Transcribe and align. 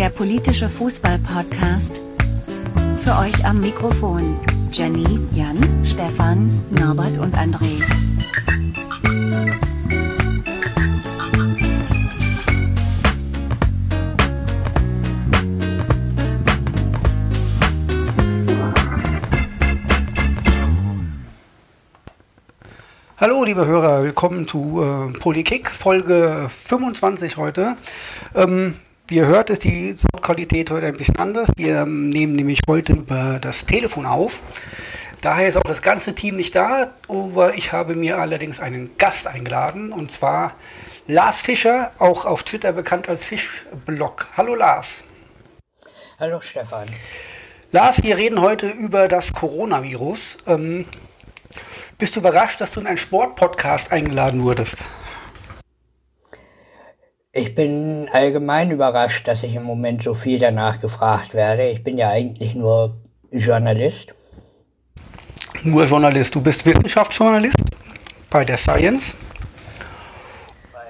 der 0.00 0.08
politische 0.08 0.70
Fußball-Podcast. 0.70 2.06
Für 3.04 3.18
euch 3.18 3.44
am 3.44 3.60
Mikrofon 3.60 4.40
Jenny, 4.72 5.18
Jan, 5.34 5.58
Stefan, 5.84 6.50
Norbert 6.70 7.18
und 7.18 7.36
André. 7.36 7.82
Hallo, 23.18 23.44
liebe 23.44 23.66
Hörer, 23.66 24.04
willkommen 24.04 24.48
zu 24.48 24.80
äh, 24.82 25.18
Polykick, 25.18 25.68
Folge 25.68 26.48
25 26.48 27.36
heute. 27.36 27.76
Ähm, 28.34 28.76
wie 29.10 29.16
ihr 29.16 29.26
hört, 29.26 29.50
ist 29.50 29.64
die 29.64 29.96
Soundqualität 29.96 30.70
heute 30.70 30.86
ein 30.86 30.96
bisschen 30.96 31.18
anders. 31.18 31.48
Wir 31.56 31.84
nehmen 31.84 32.36
nämlich 32.36 32.60
heute 32.68 32.92
über 32.92 33.40
das 33.40 33.66
Telefon 33.66 34.06
auf. 34.06 34.38
Daher 35.20 35.48
ist 35.48 35.56
auch 35.56 35.64
das 35.64 35.82
ganze 35.82 36.14
Team 36.14 36.36
nicht 36.36 36.54
da, 36.54 36.92
aber 37.08 37.54
ich 37.54 37.72
habe 37.72 37.96
mir 37.96 38.18
allerdings 38.18 38.60
einen 38.60 38.96
Gast 38.98 39.26
eingeladen 39.26 39.92
und 39.92 40.12
zwar 40.12 40.54
Lars 41.08 41.40
Fischer, 41.40 41.90
auch 41.98 42.24
auf 42.24 42.44
Twitter 42.44 42.72
bekannt 42.72 43.08
als 43.08 43.24
Fischblog. 43.24 44.28
Hallo 44.36 44.54
Lars. 44.54 45.02
Hallo 46.20 46.40
Stefan. 46.40 46.86
Lars, 47.72 48.04
wir 48.04 48.16
reden 48.16 48.40
heute 48.40 48.68
über 48.68 49.08
das 49.08 49.32
Coronavirus. 49.32 50.36
Ähm, 50.46 50.86
bist 51.98 52.14
du 52.14 52.20
überrascht, 52.20 52.60
dass 52.60 52.70
du 52.70 52.80
in 52.80 52.86
einen 52.86 52.96
Sportpodcast 52.96 53.90
eingeladen 53.90 54.44
wurdest? 54.44 54.78
Ich 57.32 57.54
bin 57.54 58.08
allgemein 58.12 58.72
überrascht, 58.72 59.28
dass 59.28 59.44
ich 59.44 59.54
im 59.54 59.62
Moment 59.62 60.02
so 60.02 60.14
viel 60.14 60.40
danach 60.40 60.80
gefragt 60.80 61.32
werde. 61.32 61.68
Ich 61.68 61.84
bin 61.84 61.96
ja 61.96 62.08
eigentlich 62.08 62.56
nur 62.56 62.96
Journalist. 63.30 64.14
Nur 65.62 65.84
Journalist. 65.84 66.34
Du 66.34 66.40
bist 66.40 66.66
Wissenschaftsjournalist 66.66 67.56
bei 68.30 68.44
der 68.44 68.56
Science. 68.56 69.14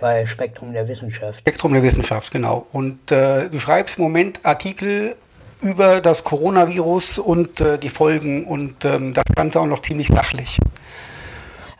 Bei 0.01 0.25
Spektrum 0.27 0.73
der 0.73 0.89
Wissenschaft. 0.89 1.41
Spektrum 1.41 1.75
der 1.75 1.83
Wissenschaft, 1.83 2.31
genau. 2.31 2.67
Und 2.73 3.13
äh, 3.13 3.51
du 3.51 3.59
schreibst 3.59 3.99
im 3.99 4.05
Moment 4.05 4.41
Artikel 4.43 5.17
über 5.61 6.01
das 6.01 6.25
Coronavirus 6.25 7.19
und 7.19 7.61
äh, 7.61 7.79
die 7.79 7.91
Folgen 7.91 8.47
und 8.47 8.87
ähm, 8.87 9.13
das 9.13 9.25
Ganze 9.35 9.61
auch 9.61 9.67
noch 9.67 9.83
ziemlich 9.83 10.09
sachlich 10.09 10.59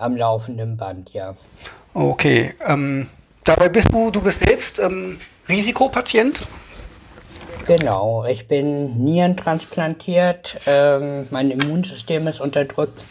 am 0.01 0.17
laufenden 0.17 0.77
Band, 0.77 1.11
ja. 1.13 1.35
Okay. 1.95 2.55
Ähm, 2.67 3.09
dabei 3.51 3.69
bist 3.69 3.93
du, 3.93 4.11
du 4.11 4.21
bist 4.21 4.41
selbst 4.41 4.79
ähm, 4.79 5.19
Risikopatient? 5.49 6.47
Genau, 7.67 8.25
ich 8.25 8.47
bin 8.49 9.05
nierentransplantiert, 9.05 10.61
ähm, 10.67 11.27
mein 11.31 11.51
Immunsystem 11.51 12.27
ist 12.27 12.41
unterdrückt 12.41 13.05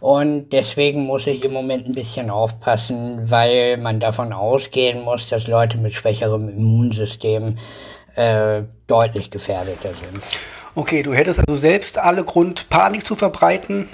und 0.00 0.50
deswegen 0.50 1.04
muss 1.04 1.26
ich 1.26 1.42
im 1.42 1.52
Moment 1.52 1.86
ein 1.86 1.94
bisschen 1.94 2.30
aufpassen, 2.30 3.30
weil 3.30 3.76
man 3.76 3.98
davon 3.98 4.32
ausgehen 4.32 5.02
muss, 5.02 5.28
dass 5.28 5.46
Leute 5.46 5.78
mit 5.78 5.94
schwächerem 5.94 6.48
Immunsystem 6.48 7.58
äh, 8.14 8.62
deutlich 8.86 9.30
gefährdeter 9.30 9.90
sind. 9.90 10.22
Okay, 10.74 11.02
du 11.02 11.12
hättest 11.12 11.40
also 11.40 11.56
selbst 11.56 11.98
alle 11.98 12.24
Grund, 12.24 12.68
Panik 12.68 13.04
zu 13.04 13.16
verbreiten 13.16 13.88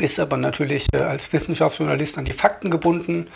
bist 0.00 0.18
aber 0.18 0.38
natürlich 0.38 0.86
äh, 0.94 0.98
als 0.98 1.30
Wissenschaftsjournalist 1.32 2.16
an 2.16 2.24
die 2.24 2.32
Fakten 2.32 2.70
gebunden. 2.70 3.28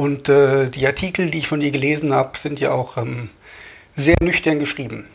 Und 0.00 0.30
äh, 0.30 0.70
die 0.70 0.86
Artikel, 0.86 1.30
die 1.30 1.40
ich 1.40 1.46
von 1.46 1.60
dir 1.60 1.70
gelesen 1.70 2.14
habe, 2.14 2.38
sind 2.38 2.58
ja 2.58 2.72
auch 2.72 2.96
ähm, 2.96 3.28
sehr 3.96 4.16
nüchtern 4.22 4.58
geschrieben. 4.58 5.06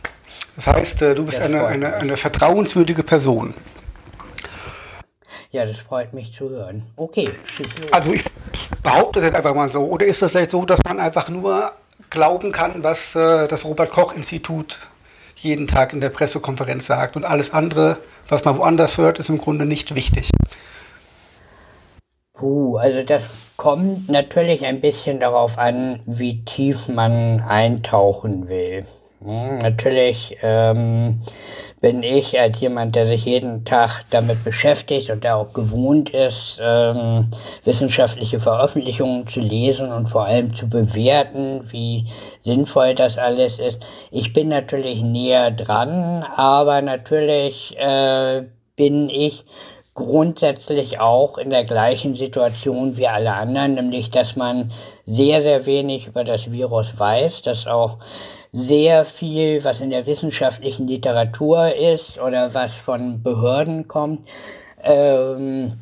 Das 0.55 0.67
heißt, 0.67 1.01
äh, 1.01 1.15
du 1.15 1.25
bist 1.25 1.39
eine, 1.39 1.65
eine, 1.65 1.95
eine 1.95 2.17
vertrauenswürdige 2.17 3.01
Person. 3.01 3.55
Ja, 5.49 5.65
das 5.65 5.77
freut 5.77 6.13
mich 6.13 6.33
zu 6.33 6.51
hören. 6.51 6.83
Okay. 6.97 7.31
Also 7.89 8.13
ich 8.13 8.23
behaupte 8.83 9.21
das 9.21 9.29
jetzt 9.29 9.35
einfach 9.35 9.55
mal 9.55 9.69
so. 9.69 9.85
Oder 9.85 10.05
ist 10.05 10.21
das 10.21 10.29
vielleicht 10.29 10.51
so, 10.51 10.65
dass 10.65 10.79
man 10.85 10.99
einfach 10.99 11.29
nur 11.29 11.71
glauben 12.11 12.51
kann, 12.51 12.83
was 12.83 13.15
äh, 13.15 13.47
das 13.47 13.65
Robert 13.65 13.89
Koch 13.89 14.13
Institut 14.13 14.77
jeden 15.35 15.65
Tag 15.65 15.93
in 15.93 15.99
der 15.99 16.09
Pressekonferenz 16.09 16.85
sagt 16.85 17.15
und 17.15 17.25
alles 17.25 17.53
andere, 17.53 17.97
was 18.27 18.45
man 18.45 18.59
woanders 18.59 18.99
hört, 18.99 19.17
ist 19.17 19.29
im 19.29 19.39
Grunde 19.39 19.65
nicht 19.65 19.95
wichtig. 19.95 20.29
Puh, 22.35 22.77
also 22.77 23.01
das 23.01 23.23
kommt 23.65 24.09
natürlich 24.09 24.63
ein 24.63 24.79
bisschen 24.79 25.19
darauf 25.19 25.57
an, 25.57 25.99
wie 26.05 26.45
tief 26.45 26.87
man 26.87 27.39
eintauchen 27.41 28.47
will. 28.47 28.85
Hm, 29.23 29.57
natürlich 29.57 30.37
ähm, 30.43 31.19
bin 31.81 32.03
ich 32.03 32.39
als 32.39 32.59
jemand, 32.59 32.95
der 32.95 33.07
sich 33.07 33.25
jeden 33.25 33.65
Tag 33.65 34.03
damit 34.11 34.43
beschäftigt 34.43 35.09
und 35.09 35.23
der 35.23 35.37
auch 35.37 35.51
gewohnt 35.51 36.11
ist, 36.11 36.59
ähm, 36.61 37.31
wissenschaftliche 37.63 38.39
Veröffentlichungen 38.39 39.25
zu 39.25 39.39
lesen 39.39 39.91
und 39.91 40.09
vor 40.09 40.25
allem 40.25 40.53
zu 40.53 40.69
bewerten, 40.69 41.61
wie 41.71 42.05
sinnvoll 42.43 42.93
das 42.93 43.17
alles 43.17 43.57
ist. 43.57 43.83
Ich 44.11 44.31
bin 44.31 44.49
natürlich 44.49 45.01
näher 45.01 45.49
dran, 45.49 46.23
aber 46.35 46.83
natürlich 46.83 47.75
äh, 47.79 48.43
bin 48.75 49.09
ich 49.09 49.43
grundsätzlich 49.95 50.99
auch 50.99 51.37
in 51.37 51.49
der 51.49 51.63
gleichen 51.65 52.15
Situation 52.15 52.97
wie 52.97 53.07
alle 53.07 53.33
anderen, 53.33 53.75
nämlich 53.75 54.11
dass 54.11 54.35
man 54.35 54.71
sehr, 55.05 55.41
sehr 55.41 55.65
wenig 55.65 56.07
über 56.07 56.23
das 56.25 56.51
Virus 56.51 56.99
weiß, 56.99 57.41
dass 57.41 57.65
auch 57.65 57.97
sehr 58.51 59.05
viel, 59.05 59.63
was 59.63 59.81
in 59.81 59.89
der 59.89 60.05
wissenschaftlichen 60.05 60.87
Literatur 60.87 61.73
ist 61.73 62.19
oder 62.19 62.53
was 62.53 62.73
von 62.73 63.23
Behörden 63.23 63.87
kommt, 63.87 64.27
ähm, 64.83 65.79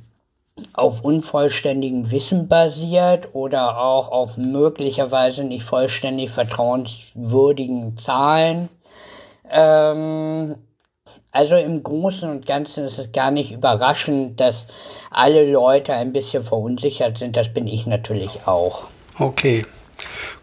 auf 0.73 1.01
unvollständigem 1.01 2.11
Wissen 2.11 2.47
basiert 2.47 3.29
oder 3.33 3.79
auch 3.79 4.11
auf 4.11 4.37
möglicherweise 4.37 5.43
nicht 5.43 5.63
vollständig 5.63 6.29
vertrauenswürdigen 6.29 7.97
Zahlen. 7.97 8.69
Ähm, 9.49 10.55
also 11.33 11.55
im 11.55 11.81
Großen 11.81 12.29
und 12.29 12.45
Ganzen 12.45 12.85
ist 12.85 12.99
es 12.99 13.11
gar 13.11 13.31
nicht 13.31 13.51
überraschend, 13.51 14.39
dass 14.39 14.65
alle 15.09 15.51
Leute 15.51 15.93
ein 15.93 16.13
bisschen 16.13 16.43
verunsichert 16.43 17.17
sind. 17.17 17.35
Das 17.35 17.51
bin 17.51 17.67
ich 17.67 17.87
natürlich 17.87 18.45
auch. 18.45 18.83
Okay. 19.17 19.65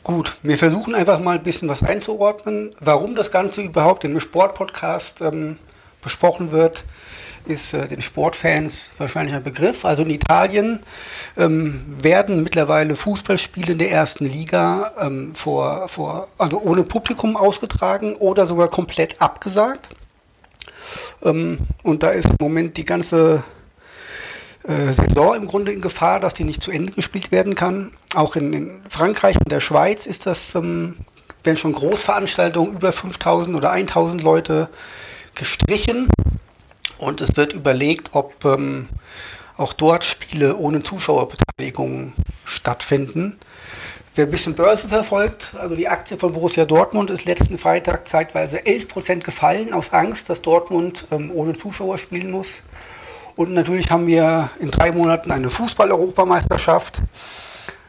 Gut, 0.02 0.36
wir 0.42 0.58
versuchen 0.58 0.94
einfach 0.94 1.20
mal 1.20 1.36
ein 1.36 1.44
bisschen 1.44 1.68
was 1.68 1.82
einzuordnen. 1.84 2.74
Warum 2.80 3.14
das 3.14 3.30
Ganze 3.30 3.62
überhaupt 3.62 4.02
im 4.04 4.18
Sportpodcast 4.18 5.20
ähm, 5.20 5.58
besprochen 6.02 6.50
wird, 6.50 6.84
ist 7.44 7.72
äh, 7.72 7.86
den 7.86 8.02
Sportfans 8.02 8.90
wahrscheinlich 8.98 9.36
ein 9.36 9.44
Begriff. 9.44 9.84
Also 9.84 10.02
in 10.02 10.10
Italien 10.10 10.80
ähm, 11.36 11.84
werden 12.00 12.42
mittlerweile 12.42 12.96
Fußballspiele 12.96 13.72
in 13.72 13.78
der 13.78 13.92
ersten 13.92 14.26
Liga 14.26 14.92
ähm, 15.00 15.34
vor, 15.36 15.88
vor, 15.88 16.26
also 16.38 16.60
ohne 16.60 16.82
Publikum 16.82 17.36
ausgetragen 17.36 18.16
oder 18.16 18.46
sogar 18.46 18.68
komplett 18.68 19.20
abgesagt. 19.20 19.90
Ähm, 21.22 21.58
und 21.82 22.02
da 22.02 22.10
ist 22.10 22.26
im 22.26 22.36
Moment 22.40 22.76
die 22.76 22.84
ganze 22.84 23.42
äh, 24.64 24.92
Saison 24.92 25.34
im 25.36 25.46
Grunde 25.46 25.72
in 25.72 25.80
Gefahr, 25.80 26.20
dass 26.20 26.34
die 26.34 26.44
nicht 26.44 26.62
zu 26.62 26.70
Ende 26.70 26.92
gespielt 26.92 27.32
werden 27.32 27.54
kann. 27.54 27.92
Auch 28.14 28.36
in, 28.36 28.52
in 28.52 28.82
Frankreich 28.88 29.36
und 29.36 29.50
der 29.50 29.60
Schweiz 29.60 30.06
ist 30.06 30.26
das, 30.26 30.54
ähm, 30.54 30.96
wenn 31.44 31.56
schon 31.56 31.72
Großveranstaltungen 31.72 32.74
über 32.74 32.92
5000 32.92 33.56
oder 33.56 33.70
1000 33.70 34.22
Leute 34.22 34.68
gestrichen. 35.34 36.08
Und 36.98 37.22
es 37.22 37.36
wird 37.36 37.54
überlegt, 37.54 38.10
ob 38.12 38.44
ähm, 38.44 38.88
auch 39.56 39.72
dort 39.72 40.04
Spiele 40.04 40.56
ohne 40.56 40.82
Zuschauerbeteiligung 40.82 42.12
stattfinden. 42.44 43.38
Wer 44.16 44.24
ein 44.24 44.30
bisschen 44.32 44.54
Börse 44.54 44.88
verfolgt, 44.88 45.54
also 45.56 45.76
die 45.76 45.86
Aktie 45.86 46.16
von 46.16 46.32
Borussia 46.32 46.64
Dortmund 46.64 47.10
ist 47.10 47.26
letzten 47.26 47.58
Freitag 47.58 48.08
zeitweise 48.08 48.58
11% 48.58 49.20
gefallen, 49.20 49.72
aus 49.72 49.92
Angst, 49.92 50.28
dass 50.28 50.42
Dortmund 50.42 51.06
ähm, 51.12 51.30
ohne 51.32 51.56
Zuschauer 51.56 51.96
spielen 51.96 52.32
muss. 52.32 52.62
Und 53.36 53.52
natürlich 53.52 53.88
haben 53.92 54.08
wir 54.08 54.50
in 54.58 54.72
drei 54.72 54.90
Monaten 54.90 55.30
eine 55.30 55.48
Fußball-Europameisterschaft 55.48 57.00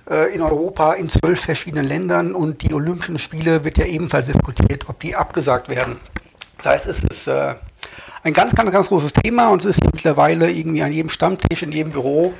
äh, 0.08 0.32
in 0.36 0.44
Europa 0.44 0.94
in 0.94 1.10
zwölf 1.10 1.42
verschiedenen 1.42 1.86
Ländern 1.86 2.36
und 2.36 2.62
die 2.62 2.76
Olympischen 2.76 3.18
Spiele 3.18 3.64
wird 3.64 3.80
ja 3.80 3.86
ebenfalls 3.86 4.28
diskutiert, 4.28 4.90
ob 4.90 5.00
die 5.00 5.16
abgesagt 5.16 5.70
werden. 5.70 6.00
Das 6.58 6.66
heißt, 6.68 6.86
es 6.86 7.04
ist 7.04 7.28
äh, 7.28 7.56
ein 8.22 8.34
ganz, 8.34 8.54
ganz, 8.54 8.72
ganz 8.72 8.90
großes 8.90 9.14
Thema 9.14 9.50
und 9.50 9.66
es 9.66 9.78
ist 9.78 9.84
mittlerweile 9.84 10.52
irgendwie 10.52 10.84
an 10.84 10.94
jedem 10.94 11.10
Stammtisch, 11.10 11.64
in 11.64 11.72
jedem 11.72 11.92
Büro 11.92 12.32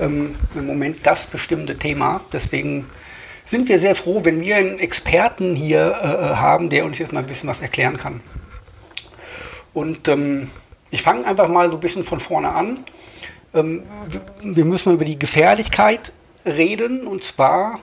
ähm, 0.00 0.34
im 0.54 0.66
Moment 0.66 1.00
das 1.04 1.26
bestimmte 1.26 1.76
Thema. 1.76 2.22
Deswegen 2.32 2.86
sind 3.48 3.68
wir 3.68 3.78
sehr 3.78 3.94
froh, 3.94 4.20
wenn 4.24 4.42
wir 4.42 4.56
einen 4.56 4.78
Experten 4.78 5.56
hier 5.56 5.98
äh, 6.02 6.06
äh, 6.06 6.36
haben, 6.36 6.68
der 6.68 6.84
uns 6.84 6.98
jetzt 6.98 7.12
mal 7.12 7.20
ein 7.20 7.26
bisschen 7.26 7.48
was 7.48 7.60
erklären 7.60 7.96
kann. 7.96 8.20
Und 9.72 10.06
ähm, 10.08 10.50
ich 10.90 11.02
fange 11.02 11.26
einfach 11.26 11.48
mal 11.48 11.70
so 11.70 11.76
ein 11.76 11.80
bisschen 11.80 12.04
von 12.04 12.20
vorne 12.20 12.52
an. 12.52 12.84
Ähm, 13.54 13.84
wir 14.42 14.64
müssen 14.64 14.92
über 14.92 15.04
die 15.04 15.18
Gefährlichkeit 15.18 16.12
reden. 16.44 17.06
Und 17.06 17.24
zwar 17.24 17.80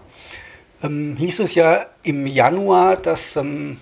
ähm, 0.83 1.15
hieß 1.17 1.39
es 1.39 1.55
ja 1.55 1.85
im 2.03 2.27
Januar, 2.27 2.97
dass 2.97 3.35
ähm, 3.35 3.77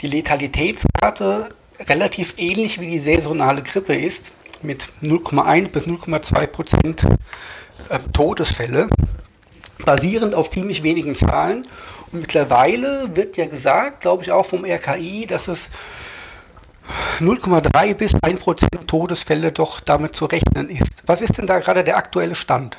die 0.00 0.06
Letalitätsrate 0.06 1.50
relativ 1.88 2.34
ähnlich 2.38 2.80
wie 2.80 2.90
die 2.90 2.98
saisonale 2.98 3.62
Grippe 3.62 3.94
ist, 3.94 4.32
mit 4.62 4.88
0,1 5.02 5.68
bis 5.68 5.82
0,2 5.84 6.46
Prozent 6.46 7.06
äh, 7.88 7.98
Todesfälle, 8.12 8.88
basierend 9.84 10.34
auf 10.34 10.50
ziemlich 10.50 10.82
wenigen 10.82 11.14
Zahlen. 11.14 11.66
Und 12.12 12.20
mittlerweile 12.20 13.14
wird 13.14 13.36
ja 13.36 13.46
gesagt, 13.46 14.00
glaube 14.00 14.22
ich 14.22 14.32
auch 14.32 14.46
vom 14.46 14.64
RKI, 14.64 15.26
dass 15.26 15.48
es 15.48 15.68
0,3 17.20 17.94
bis 17.94 18.14
1 18.20 18.40
Prozent 18.40 18.88
Todesfälle 18.88 19.52
doch 19.52 19.80
damit 19.80 20.16
zu 20.16 20.24
rechnen 20.24 20.68
ist. 20.68 21.04
Was 21.06 21.20
ist 21.20 21.38
denn 21.38 21.46
da 21.46 21.58
gerade 21.58 21.84
der 21.84 21.96
aktuelle 21.96 22.34
Stand? 22.34 22.76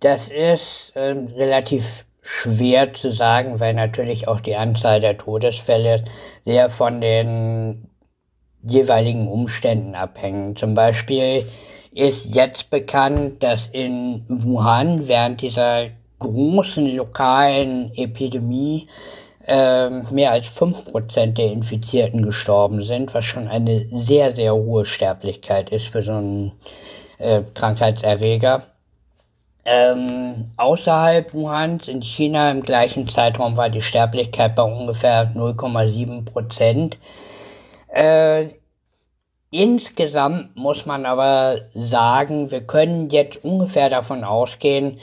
Das 0.00 0.28
ist 0.28 0.92
äh, 0.94 1.14
relativ 1.36 1.84
schwer 2.20 2.94
zu 2.94 3.10
sagen, 3.10 3.60
weil 3.60 3.74
natürlich 3.74 4.28
auch 4.28 4.40
die 4.40 4.56
Anzahl 4.56 5.00
der 5.00 5.18
Todesfälle 5.18 6.04
sehr 6.44 6.70
von 6.70 7.00
den 7.00 7.88
jeweiligen 8.62 9.28
Umständen 9.28 9.94
abhängen. 9.94 10.56
Zum 10.56 10.74
Beispiel 10.74 11.46
ist 11.94 12.34
jetzt 12.34 12.70
bekannt, 12.70 13.42
dass 13.42 13.68
in 13.72 14.24
Wuhan 14.28 15.08
während 15.08 15.42
dieser 15.42 15.88
großen 16.18 16.86
lokalen 16.96 17.92
Epidemie 17.94 18.88
äh, 19.46 19.90
mehr 19.90 20.30
als 20.32 20.46
5% 20.46 21.34
der 21.34 21.52
Infizierten 21.52 22.22
gestorben 22.22 22.82
sind, 22.82 23.12
was 23.12 23.24
schon 23.24 23.48
eine 23.48 23.86
sehr, 23.92 24.30
sehr 24.30 24.54
hohe 24.54 24.86
Sterblichkeit 24.86 25.70
ist 25.70 25.88
für 25.88 26.02
so 26.02 26.12
einen 26.12 26.52
äh, 27.18 27.42
Krankheitserreger. 27.54 28.64
Ähm, 29.64 30.46
außerhalb 30.56 31.32
Wuhans 31.34 31.86
in 31.86 32.02
China 32.02 32.50
im 32.50 32.62
gleichen 32.62 33.08
Zeitraum 33.08 33.56
war 33.56 33.70
die 33.70 33.82
Sterblichkeit 33.82 34.56
bei 34.56 34.62
ungefähr 34.62 35.32
0,7 35.34 36.24
Prozent. 36.24 36.98
Äh, 37.88 38.48
insgesamt 39.52 40.56
muss 40.56 40.86
man 40.86 41.06
aber 41.06 41.60
sagen, 41.74 42.50
wir 42.50 42.62
können 42.62 43.10
jetzt 43.10 43.44
ungefähr 43.44 43.88
davon 43.88 44.24
ausgehen, 44.24 44.98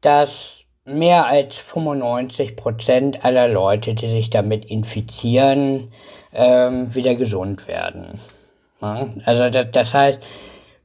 dass 0.00 0.64
mehr 0.84 1.26
als 1.26 1.56
95 1.56 2.56
Prozent 2.56 3.24
aller 3.24 3.46
Leute, 3.46 3.94
die 3.94 4.08
sich 4.08 4.30
damit 4.30 4.64
infizieren, 4.64 5.92
ähm, 6.32 6.92
wieder 6.94 7.14
gesund 7.14 7.68
werden. 7.68 8.18
Ja? 8.80 9.08
Also 9.24 9.50
das, 9.50 9.66
das 9.70 9.94
heißt, 9.94 10.20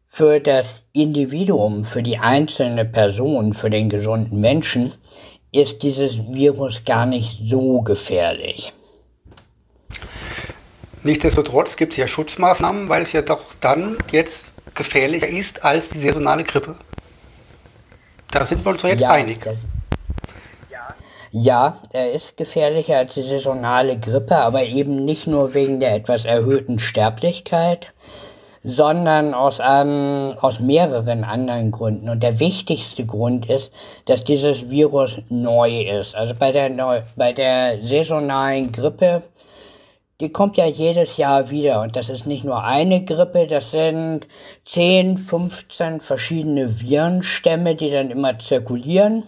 für 0.07 0.39
das 0.39 0.85
Individuum, 0.91 1.85
für 1.85 2.03
die 2.03 2.17
einzelne 2.17 2.85
Person, 2.85 3.53
für 3.53 3.69
den 3.69 3.89
gesunden 3.89 4.41
Menschen 4.41 4.91
ist 5.51 5.81
dieses 5.81 6.27
Virus 6.27 6.83
gar 6.83 7.05
nicht 7.05 7.39
so 7.41 7.81
gefährlich. 7.81 8.73
Nichtsdestotrotz 11.03 11.75
gibt 11.75 11.93
es 11.93 11.97
ja 11.97 12.07
Schutzmaßnahmen, 12.07 12.89
weil 12.89 13.03
es 13.03 13.13
ja 13.13 13.21
doch 13.21 13.41
dann 13.59 13.97
jetzt 14.11 14.47
gefährlicher 14.73 15.27
ist 15.27 15.63
als 15.63 15.89
die 15.89 15.99
saisonale 15.99 16.43
Grippe. 16.43 16.77
Da 18.31 18.43
sind 18.45 18.65
wir 18.65 18.71
uns 18.71 18.81
doch 18.81 18.89
jetzt 18.89 19.01
ja, 19.01 19.11
einig. 19.11 19.39
Das, 19.43 19.57
ja, 21.31 21.77
er 21.91 22.13
ist 22.13 22.37
gefährlicher 22.37 22.97
als 22.97 23.13
die 23.13 23.23
saisonale 23.23 23.99
Grippe, 23.99 24.37
aber 24.37 24.63
eben 24.63 25.03
nicht 25.03 25.27
nur 25.27 25.53
wegen 25.53 25.79
der 25.79 25.93
etwas 25.93 26.25
erhöhten 26.25 26.79
Sterblichkeit, 26.79 27.87
sondern 28.63 29.33
aus, 29.33 29.59
einem, 29.59 30.37
aus 30.39 30.59
mehreren 30.59 31.23
anderen 31.23 31.71
Gründen. 31.71 32.09
Und 32.09 32.23
der 32.23 32.39
wichtigste 32.39 33.05
Grund 33.05 33.49
ist, 33.49 33.71
dass 34.05 34.23
dieses 34.23 34.69
Virus 34.69 35.17
neu 35.29 35.81
ist. 35.81 36.15
Also 36.15 36.33
bei 36.33 36.51
der, 36.51 36.69
neu, 36.69 37.01
bei 37.15 37.33
der 37.33 37.83
saisonalen 37.83 38.71
Grippe, 38.71 39.23
die 40.19 40.29
kommt 40.29 40.57
ja 40.57 40.65
jedes 40.65 41.17
Jahr 41.17 41.49
wieder. 41.49 41.81
Und 41.81 41.95
das 41.95 42.09
ist 42.09 42.25
nicht 42.25 42.43
nur 42.43 42.63
eine 42.63 43.05
Grippe, 43.05 43.47
das 43.47 43.71
sind 43.71 44.27
10, 44.65 45.17
15 45.17 46.01
verschiedene 46.01 46.81
Virenstämme, 46.81 47.75
die 47.75 47.91
dann 47.91 48.09
immer 48.09 48.39
zirkulieren. 48.39 49.23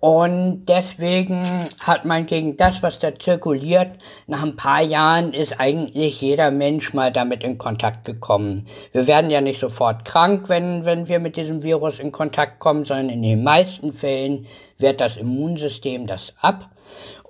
Und 0.00 0.66
deswegen 0.66 1.44
hat 1.78 2.04
man 2.04 2.26
gegen 2.26 2.56
das, 2.56 2.82
was 2.82 2.98
da 2.98 3.16
zirkuliert, 3.16 3.92
nach 4.26 4.42
ein 4.42 4.56
paar 4.56 4.82
Jahren 4.82 5.32
ist 5.32 5.60
eigentlich 5.60 6.20
jeder 6.20 6.50
Mensch 6.50 6.92
mal 6.92 7.12
damit 7.12 7.44
in 7.44 7.56
Kontakt 7.56 8.04
gekommen. 8.04 8.66
Wir 8.90 9.06
werden 9.06 9.30
ja 9.30 9.40
nicht 9.40 9.60
sofort 9.60 10.04
krank, 10.04 10.48
wenn, 10.48 10.84
wenn 10.84 11.06
wir 11.08 11.20
mit 11.20 11.36
diesem 11.36 11.62
Virus 11.62 12.00
in 12.00 12.10
Kontakt 12.10 12.58
kommen, 12.58 12.84
sondern 12.84 13.10
in 13.10 13.22
den 13.22 13.44
meisten 13.44 13.92
Fällen 13.92 14.46
wehrt 14.76 15.00
das 15.00 15.16
Immunsystem 15.16 16.08
das 16.08 16.34
ab 16.40 16.71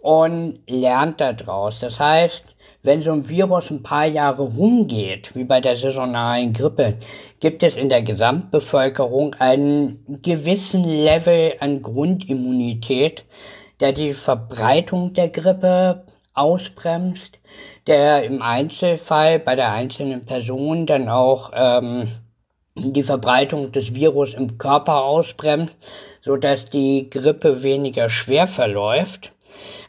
und 0.02 0.58
lernt 0.68 1.20
daraus. 1.20 1.80
Das 1.80 1.98
heißt, 1.98 2.44
wenn 2.82 3.00
so 3.00 3.12
ein 3.12 3.28
Virus 3.28 3.70
ein 3.70 3.82
paar 3.82 4.06
Jahre 4.06 4.42
rumgeht, 4.42 5.34
wie 5.36 5.44
bei 5.44 5.60
der 5.60 5.76
saisonalen 5.76 6.52
Grippe, 6.52 6.96
gibt 7.38 7.62
es 7.62 7.76
in 7.76 7.88
der 7.88 8.02
Gesamtbevölkerung 8.02 9.34
einen 9.34 10.04
gewissen 10.22 10.84
Level 10.84 11.54
an 11.60 11.80
Grundimmunität, 11.80 13.24
der 13.78 13.92
die 13.92 14.12
Verbreitung 14.12 15.14
der 15.14 15.28
Grippe 15.28 16.04
ausbremst, 16.34 17.38
der 17.86 18.24
im 18.24 18.42
Einzelfall 18.42 19.38
bei 19.38 19.54
der 19.54 19.70
einzelnen 19.70 20.24
Person 20.24 20.86
dann 20.86 21.08
auch 21.08 21.52
ähm, 21.54 22.08
die 22.74 23.02
Verbreitung 23.04 23.70
des 23.70 23.94
Virus 23.94 24.34
im 24.34 24.58
Körper 24.58 25.04
ausbremst, 25.04 25.76
so 26.20 26.36
dass 26.36 26.64
die 26.64 27.10
Grippe 27.10 27.62
weniger 27.62 28.08
schwer 28.08 28.46
verläuft. 28.46 29.32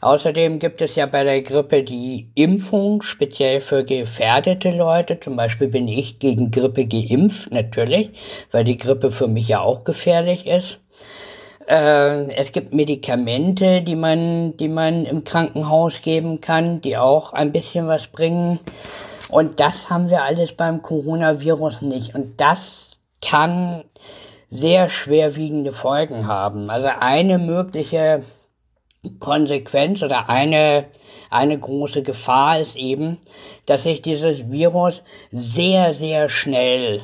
Außerdem 0.00 0.58
gibt 0.58 0.82
es 0.82 0.96
ja 0.96 1.06
bei 1.06 1.24
der 1.24 1.42
Grippe 1.42 1.82
die 1.82 2.30
Impfung, 2.34 3.02
speziell 3.02 3.60
für 3.60 3.84
gefährdete 3.84 4.70
Leute. 4.70 5.20
Zum 5.20 5.36
Beispiel 5.36 5.68
bin 5.68 5.88
ich 5.88 6.18
gegen 6.18 6.50
Grippe 6.50 6.86
geimpft, 6.86 7.50
natürlich, 7.50 8.10
weil 8.50 8.64
die 8.64 8.78
Grippe 8.78 9.10
für 9.10 9.28
mich 9.28 9.48
ja 9.48 9.60
auch 9.60 9.84
gefährlich 9.84 10.46
ist. 10.46 10.78
Äh, 11.66 12.30
es 12.34 12.52
gibt 12.52 12.74
Medikamente, 12.74 13.82
die 13.82 13.96
man, 13.96 14.56
die 14.56 14.68
man 14.68 15.06
im 15.06 15.24
Krankenhaus 15.24 16.02
geben 16.02 16.40
kann, 16.40 16.80
die 16.80 16.96
auch 16.96 17.32
ein 17.32 17.52
bisschen 17.52 17.86
was 17.86 18.06
bringen. 18.06 18.60
Und 19.30 19.60
das 19.60 19.88
haben 19.90 20.10
wir 20.10 20.22
alles 20.22 20.52
beim 20.52 20.82
Coronavirus 20.82 21.82
nicht. 21.82 22.14
Und 22.14 22.40
das 22.40 22.98
kann 23.22 23.84
sehr 24.50 24.88
schwerwiegende 24.88 25.72
Folgen 25.72 26.26
haben. 26.26 26.70
Also 26.70 26.88
eine 27.00 27.38
mögliche 27.38 28.22
Konsequenz 29.18 30.02
oder 30.02 30.28
eine, 30.28 30.86
eine 31.30 31.58
große 31.58 32.02
Gefahr 32.02 32.60
ist 32.60 32.76
eben, 32.76 33.18
dass 33.66 33.84
sich 33.84 34.02
dieses 34.02 34.50
Virus 34.50 35.02
sehr, 35.30 35.92
sehr 35.92 36.28
schnell 36.28 37.02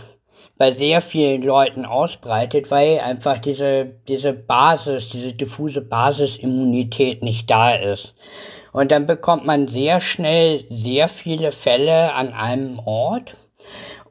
bei 0.61 0.73
sehr 0.73 1.01
vielen 1.01 1.43
Leuten 1.43 1.87
ausbreitet, 1.87 2.71
weil 2.71 3.01
einfach 3.01 3.39
diese, 3.39 3.95
diese 4.09 4.35
Basis, 4.35 5.09
diese 5.09 5.33
diffuse 5.33 5.81
Basisimmunität 5.81 7.23
nicht 7.23 7.51
da 7.51 7.75
ist. 7.75 8.15
Und 8.73 8.93
dann 8.93 9.07
bekommt 9.07 9.47
man 9.47 9.69
sehr 9.69 10.03
schnell 10.03 10.67
sehr 10.69 11.09
viele 11.09 11.51
Fälle 11.53 12.13
an 12.13 12.35
einem 12.35 12.79
Ort. 12.79 13.35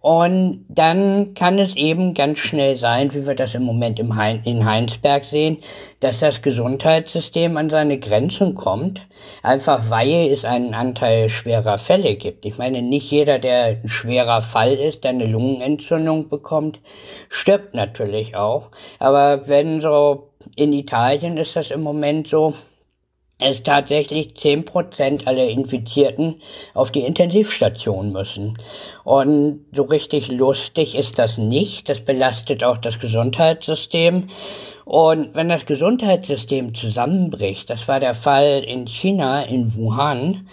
Und 0.02 0.66
dann 0.70 1.34
kann 1.34 1.60
es 1.60 1.76
eben 1.76 2.14
ganz 2.14 2.40
schnell 2.40 2.78
sein, 2.78 3.14
wie 3.14 3.28
wir 3.28 3.36
das 3.36 3.54
im 3.54 3.64
Moment 3.64 4.00
im 4.00 4.16
hein 4.16 4.42
in 4.46 4.64
Heinsberg 4.64 5.26
sehen, 5.26 5.58
dass 6.00 6.22
das 6.22 6.42
Gesundheitssystem 6.42 7.58
an 7.58 7.70
seine 7.70 8.00
Grenzen 8.00 8.56
kommt, 8.56 9.06
einfach 9.44 9.90
weil 9.90 10.30
es 10.32 10.46
einen 10.46 10.74
Anteil 10.74 11.28
schwerer 11.28 11.78
Fälle 11.78 12.16
gibt. 12.16 12.46
Ich 12.46 12.58
meine, 12.58 12.82
nicht 12.82 13.12
jeder, 13.12 13.40
der 13.40 13.64
ein 13.84 13.90
schwerer 13.90 14.42
Fall 14.42 14.74
ist, 14.74 15.04
der 15.04 15.12
eine 15.12 15.26
Lungenentzündung 15.26 16.30
bekommt, 16.30 16.80
stirbt 17.28 17.74
natürlich 17.74 18.38
auch. 18.38 18.72
Aber 19.00 19.50
wenn 19.50 19.82
so 19.82 20.30
in 20.56 20.72
Italien 20.72 21.36
ist 21.36 21.58
das 21.58 21.72
im 21.72 21.82
Moment 21.82 22.30
so, 22.30 22.54
es 23.40 23.64
tatsächlich 23.64 24.36
zehn 24.36 24.66
Prozent 24.66 25.26
aller 25.26 25.48
Infizierten 25.48 26.42
auf 26.74 26.92
die 26.92 27.02
Intensivstation 27.02 28.12
müssen. 28.12 28.58
Und 29.04 29.66
so 29.72 29.84
richtig 29.84 30.28
lustig 30.28 30.94
ist 30.94 31.18
das 31.18 31.38
nicht. 31.38 31.88
Das 31.90 32.02
belastet 32.02 32.64
auch 32.64 32.78
das 32.78 33.00
Gesundheitssystem. 33.00 34.28
Und 34.86 35.36
wenn 35.36 35.50
das 35.50 35.66
Gesundheitssystem 35.66 36.74
zusammenbricht, 36.76 37.70
das 37.70 37.88
war 37.88 38.00
der 38.00 38.14
Fall 38.14 38.64
in 38.66 38.88
China, 38.88 39.44
in 39.44 39.74
Wuhan, 39.76 40.48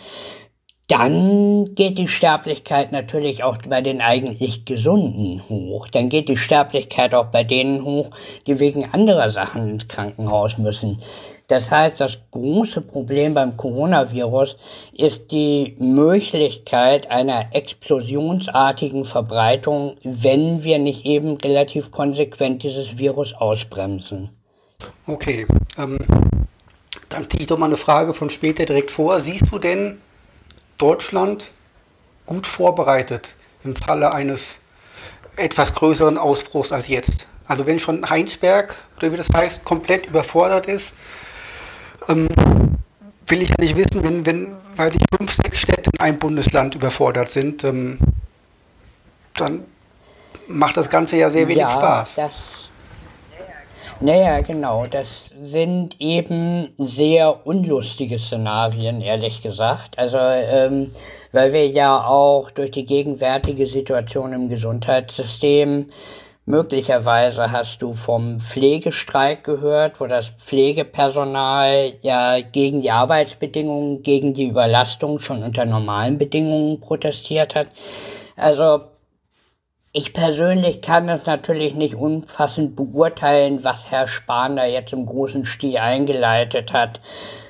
dann 0.88 1.74
geht 1.74 1.98
die 1.98 2.06
Sterblichkeit 2.06 2.92
natürlich 2.92 3.42
auch 3.42 3.56
bei 3.68 3.80
den 3.80 4.00
eigentlich 4.00 4.64
Gesunden 4.64 5.42
hoch. 5.48 5.88
Dann 5.88 6.08
geht 6.08 6.28
die 6.28 6.36
Sterblichkeit 6.36 7.12
auch 7.12 7.26
bei 7.26 7.42
denen 7.42 7.84
hoch, 7.84 8.10
die 8.46 8.60
wegen 8.60 8.84
anderer 8.84 9.30
Sachen 9.30 9.68
ins 9.68 9.88
Krankenhaus 9.88 10.58
müssen. 10.58 11.02
Das 11.48 11.70
heißt, 11.70 12.00
das 12.00 12.18
große 12.32 12.80
Problem 12.80 13.34
beim 13.34 13.56
Coronavirus 13.56 14.56
ist 14.92 15.30
die 15.30 15.76
Möglichkeit 15.78 17.08
einer 17.10 17.54
explosionsartigen 17.54 19.04
Verbreitung, 19.04 19.96
wenn 20.02 20.64
wir 20.64 20.78
nicht 20.78 21.04
eben 21.04 21.36
relativ 21.36 21.92
konsequent 21.92 22.64
dieses 22.64 22.98
Virus 22.98 23.32
ausbremsen. 23.32 24.30
Okay. 25.06 25.46
Ähm, 25.78 25.98
Dann 27.08 27.30
ziehe 27.30 27.42
ich 27.42 27.46
doch 27.46 27.58
mal 27.58 27.66
eine 27.66 27.76
Frage 27.76 28.12
von 28.12 28.28
später 28.30 28.64
direkt 28.64 28.90
vor. 28.90 29.20
Siehst 29.20 29.46
du 29.52 29.58
denn 29.60 30.00
Deutschland 30.78 31.44
gut 32.26 32.48
vorbereitet 32.48 33.28
im 33.62 33.76
Falle 33.76 34.10
eines 34.10 34.56
etwas 35.36 35.72
größeren 35.74 36.18
Ausbruchs 36.18 36.72
als 36.72 36.88
jetzt? 36.88 37.26
Also 37.46 37.66
wenn 37.66 37.78
schon 37.78 38.10
Heinsberg, 38.10 38.74
oder 38.96 39.12
wie 39.12 39.16
das 39.16 39.28
heißt, 39.32 39.64
komplett 39.64 40.06
überfordert 40.06 40.66
ist, 40.66 40.92
ähm, 42.08 42.28
will 43.26 43.42
ich 43.42 43.48
ja 43.50 43.56
nicht 43.58 43.76
wissen, 43.76 44.02
wenn, 44.02 44.24
wenn, 44.26 44.56
weil 44.76 44.92
sich 44.92 45.02
fünf, 45.16 45.34
sechs 45.34 45.58
Städte 45.58 45.90
in 45.92 46.00
einem 46.00 46.18
Bundesland 46.18 46.74
überfordert 46.74 47.28
sind, 47.28 47.64
ähm, 47.64 47.98
dann 49.34 49.64
macht 50.48 50.76
das 50.76 50.88
Ganze 50.88 51.16
ja 51.16 51.30
sehr 51.30 51.48
wenig 51.48 51.62
ja, 51.62 51.70
Spaß. 51.70 52.14
Das, 52.16 52.32
naja, 54.00 54.40
genau. 54.40 54.86
Das 54.86 55.30
sind 55.42 56.00
eben 56.00 56.74
sehr 56.78 57.46
unlustige 57.46 58.18
Szenarien, 58.18 59.00
ehrlich 59.00 59.42
gesagt. 59.42 59.98
Also, 59.98 60.18
ähm, 60.18 60.92
weil 61.32 61.52
wir 61.52 61.66
ja 61.68 62.06
auch 62.06 62.50
durch 62.50 62.70
die 62.70 62.86
gegenwärtige 62.86 63.66
Situation 63.66 64.32
im 64.32 64.48
Gesundheitssystem 64.48 65.90
Möglicherweise 66.48 67.50
hast 67.50 67.82
du 67.82 67.94
vom 67.94 68.38
Pflegestreik 68.38 69.42
gehört, 69.42 70.00
wo 70.00 70.06
das 70.06 70.28
Pflegepersonal 70.28 71.94
ja 72.02 72.40
gegen 72.40 72.82
die 72.82 72.92
Arbeitsbedingungen, 72.92 74.04
gegen 74.04 74.32
die 74.32 74.46
Überlastung 74.46 75.18
schon 75.18 75.42
unter 75.42 75.64
normalen 75.64 76.18
Bedingungen 76.18 76.80
protestiert 76.80 77.56
hat. 77.56 77.66
Also 78.36 78.82
ich 79.90 80.12
persönlich 80.12 80.82
kann 80.82 81.08
es 81.08 81.26
natürlich 81.26 81.74
nicht 81.74 81.96
umfassend 81.96 82.76
beurteilen, 82.76 83.64
was 83.64 83.90
Herr 83.90 84.06
Spahn 84.06 84.54
da 84.54 84.66
jetzt 84.66 84.92
im 84.92 85.04
großen 85.04 85.46
Stil 85.46 85.78
eingeleitet 85.78 86.72
hat, 86.72 87.00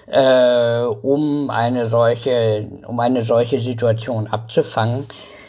äh, 0.06 0.84
um 0.84 1.50
eine 1.50 1.84
solche, 1.84 2.66
um 2.86 2.98
eine 3.00 3.24
solche 3.24 3.60
Situation 3.60 4.26
abzufangen. 4.26 5.06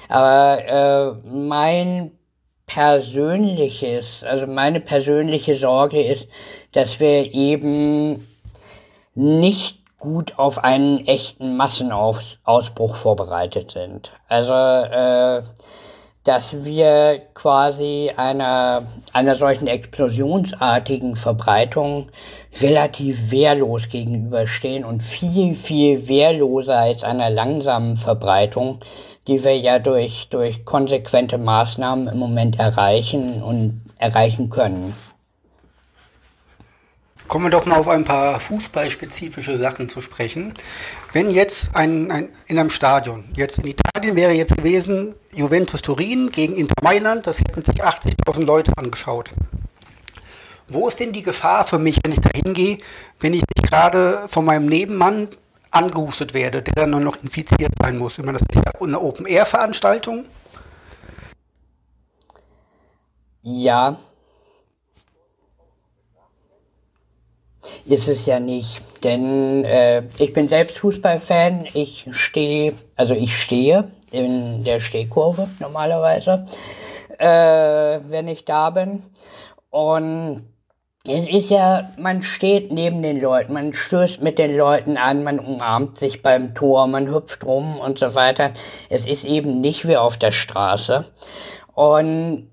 Aber 0.10 0.66
äh, 0.66 1.30
mein 1.30 2.17
persönliches, 2.68 4.24
also 4.24 4.46
meine 4.46 4.80
persönliche 4.80 5.56
Sorge 5.56 6.04
ist, 6.04 6.28
dass 6.74 7.00
wir 7.00 7.34
eben 7.34 8.28
nicht 9.16 9.80
gut 9.98 10.38
auf 10.38 10.64
einen 10.64 11.08
echten 11.08 11.58
Massenausbruch 11.58 12.96
vorbereitet 12.96 13.72
sind. 13.72 14.12
Also, 14.28 14.54
äh, 14.54 15.42
dass 16.24 16.66
wir 16.66 17.22
quasi 17.34 18.12
einer, 18.16 18.84
einer 19.14 19.36
solchen 19.36 19.68
explosionsartigen 19.68 21.16
Verbreitung 21.16 22.12
relativ 22.60 23.32
wehrlos 23.32 23.88
gegenüberstehen 23.88 24.84
und 24.84 25.02
viel, 25.02 25.56
viel 25.56 26.10
wehrloser 26.10 26.80
als 26.80 27.06
einer 27.06 27.30
langsamen 27.30 27.96
Verbreitung, 27.96 28.82
die 29.28 29.44
wir 29.44 29.58
ja 29.58 29.80
durch, 29.80 30.28
durch 30.30 30.66
konsequente 30.66 31.38
Maßnahmen 31.38 32.08
im 32.08 32.18
Moment 32.18 32.58
erreichen 32.58 33.44
und 33.44 33.82
erreichen 33.98 34.50
können. 34.50 34.94
Kommen 37.28 37.46
wir 37.46 37.50
doch 37.50 37.66
mal 37.66 37.80
auf 37.80 37.90
ein 37.90 38.06
paar 38.06 38.40
fußballspezifische 38.40 39.58
Sachen 39.58 39.90
zu 39.90 40.00
sprechen. 40.00 40.54
Wenn 41.12 41.30
jetzt 41.30 41.76
ein, 41.76 42.10
ein, 42.10 42.30
in 42.48 42.58
einem 42.58 42.70
Stadion, 42.70 43.26
jetzt 43.36 43.58
in 43.58 43.68
Italien 43.68 44.16
wäre 44.16 44.32
jetzt 44.32 44.56
gewesen 44.56 45.14
Juventus 45.34 45.82
Turin 45.82 46.32
gegen 46.32 46.56
Inter 46.56 46.82
Mailand, 46.82 47.28
das 47.28 47.40
hätten 47.40 47.66
sich 47.66 47.84
80.000 47.84 48.46
Leute 48.46 48.72
angeschaut. 48.78 49.32
Wo 50.70 50.88
ist 50.88 51.02
denn 51.02 51.12
die 51.12 51.22
Gefahr 51.22 51.66
für 51.66 51.80
mich, 51.80 52.00
wenn 52.04 52.14
ich 52.14 52.22
da 52.22 52.30
hingehe, 52.34 52.78
wenn 53.20 53.34
ich 53.34 53.42
nicht 53.42 53.70
gerade 53.70 54.26
von 54.30 54.46
meinem 54.46 54.68
Nebenmann 54.68 55.28
angehustet 55.72 56.34
werde, 56.34 56.62
der 56.62 56.74
dann 56.74 56.92
nur 56.92 57.00
noch 57.00 57.18
infiziert 57.22 57.72
sein 57.82 57.98
muss. 57.98 58.18
Ich 58.18 58.26
meine, 58.26 58.38
das 58.40 58.48
ist 58.50 58.66
ja 58.66 58.82
eine 58.82 59.00
Open-Air-Veranstaltung. 59.00 60.26
Ja. 63.44 63.98
Ist 67.86 68.08
es 68.08 68.26
ja 68.26 68.40
nicht, 68.40 68.82
denn 69.04 69.64
äh, 69.66 70.04
ich 70.18 70.34
bin 70.34 70.50
selbst 70.50 70.78
Fußballfan. 70.80 71.68
Ich 71.74 72.06
stehe, 72.12 72.74
also 72.96 73.14
ich 73.14 73.42
stehe 73.42 73.92
in 74.12 74.64
der 74.64 74.80
Stehkurve 74.80 75.50
normalerweise, 75.60 76.46
äh, 77.18 78.00
wenn 78.10 78.28
ich 78.28 78.46
da 78.46 78.70
bin. 78.70 79.04
Und 79.70 80.46
es 81.08 81.28
ist 81.28 81.50
ja, 81.50 81.90
man 81.98 82.22
steht 82.22 82.72
neben 82.72 83.02
den 83.02 83.22
Leuten, 83.22 83.54
man 83.54 83.74
stößt 83.74 84.22
mit 84.22 84.38
den 84.38 84.56
Leuten 84.56 84.98
an, 84.98 85.24
man 85.24 85.40
umarmt 85.40 85.98
sich 85.98 86.22
beim 86.22 86.54
Tor, 86.54 86.88
man 86.88 87.08
hüpft 87.08 87.46
rum 87.46 87.80
und 87.80 88.00
so 88.00 88.14
weiter. 88.14 88.52
Es 88.90 89.08
ist 89.08 89.24
eben 89.24 89.62
nicht 89.62 89.88
wie 89.88 89.98
auf 89.98 90.18
der 90.18 90.32
Straße. 90.32 91.06
Und 91.74 92.50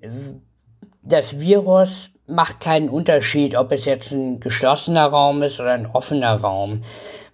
das 1.02 1.40
Virus 1.40 2.10
macht 2.26 2.60
keinen 2.60 2.88
Unterschied, 2.88 3.56
ob 3.56 3.72
es 3.72 3.84
jetzt 3.84 4.12
ein 4.12 4.40
geschlossener 4.40 5.06
Raum 5.06 5.42
ist 5.42 5.60
oder 5.60 5.72
ein 5.72 5.86
offener 5.86 6.40
Raum. 6.40 6.82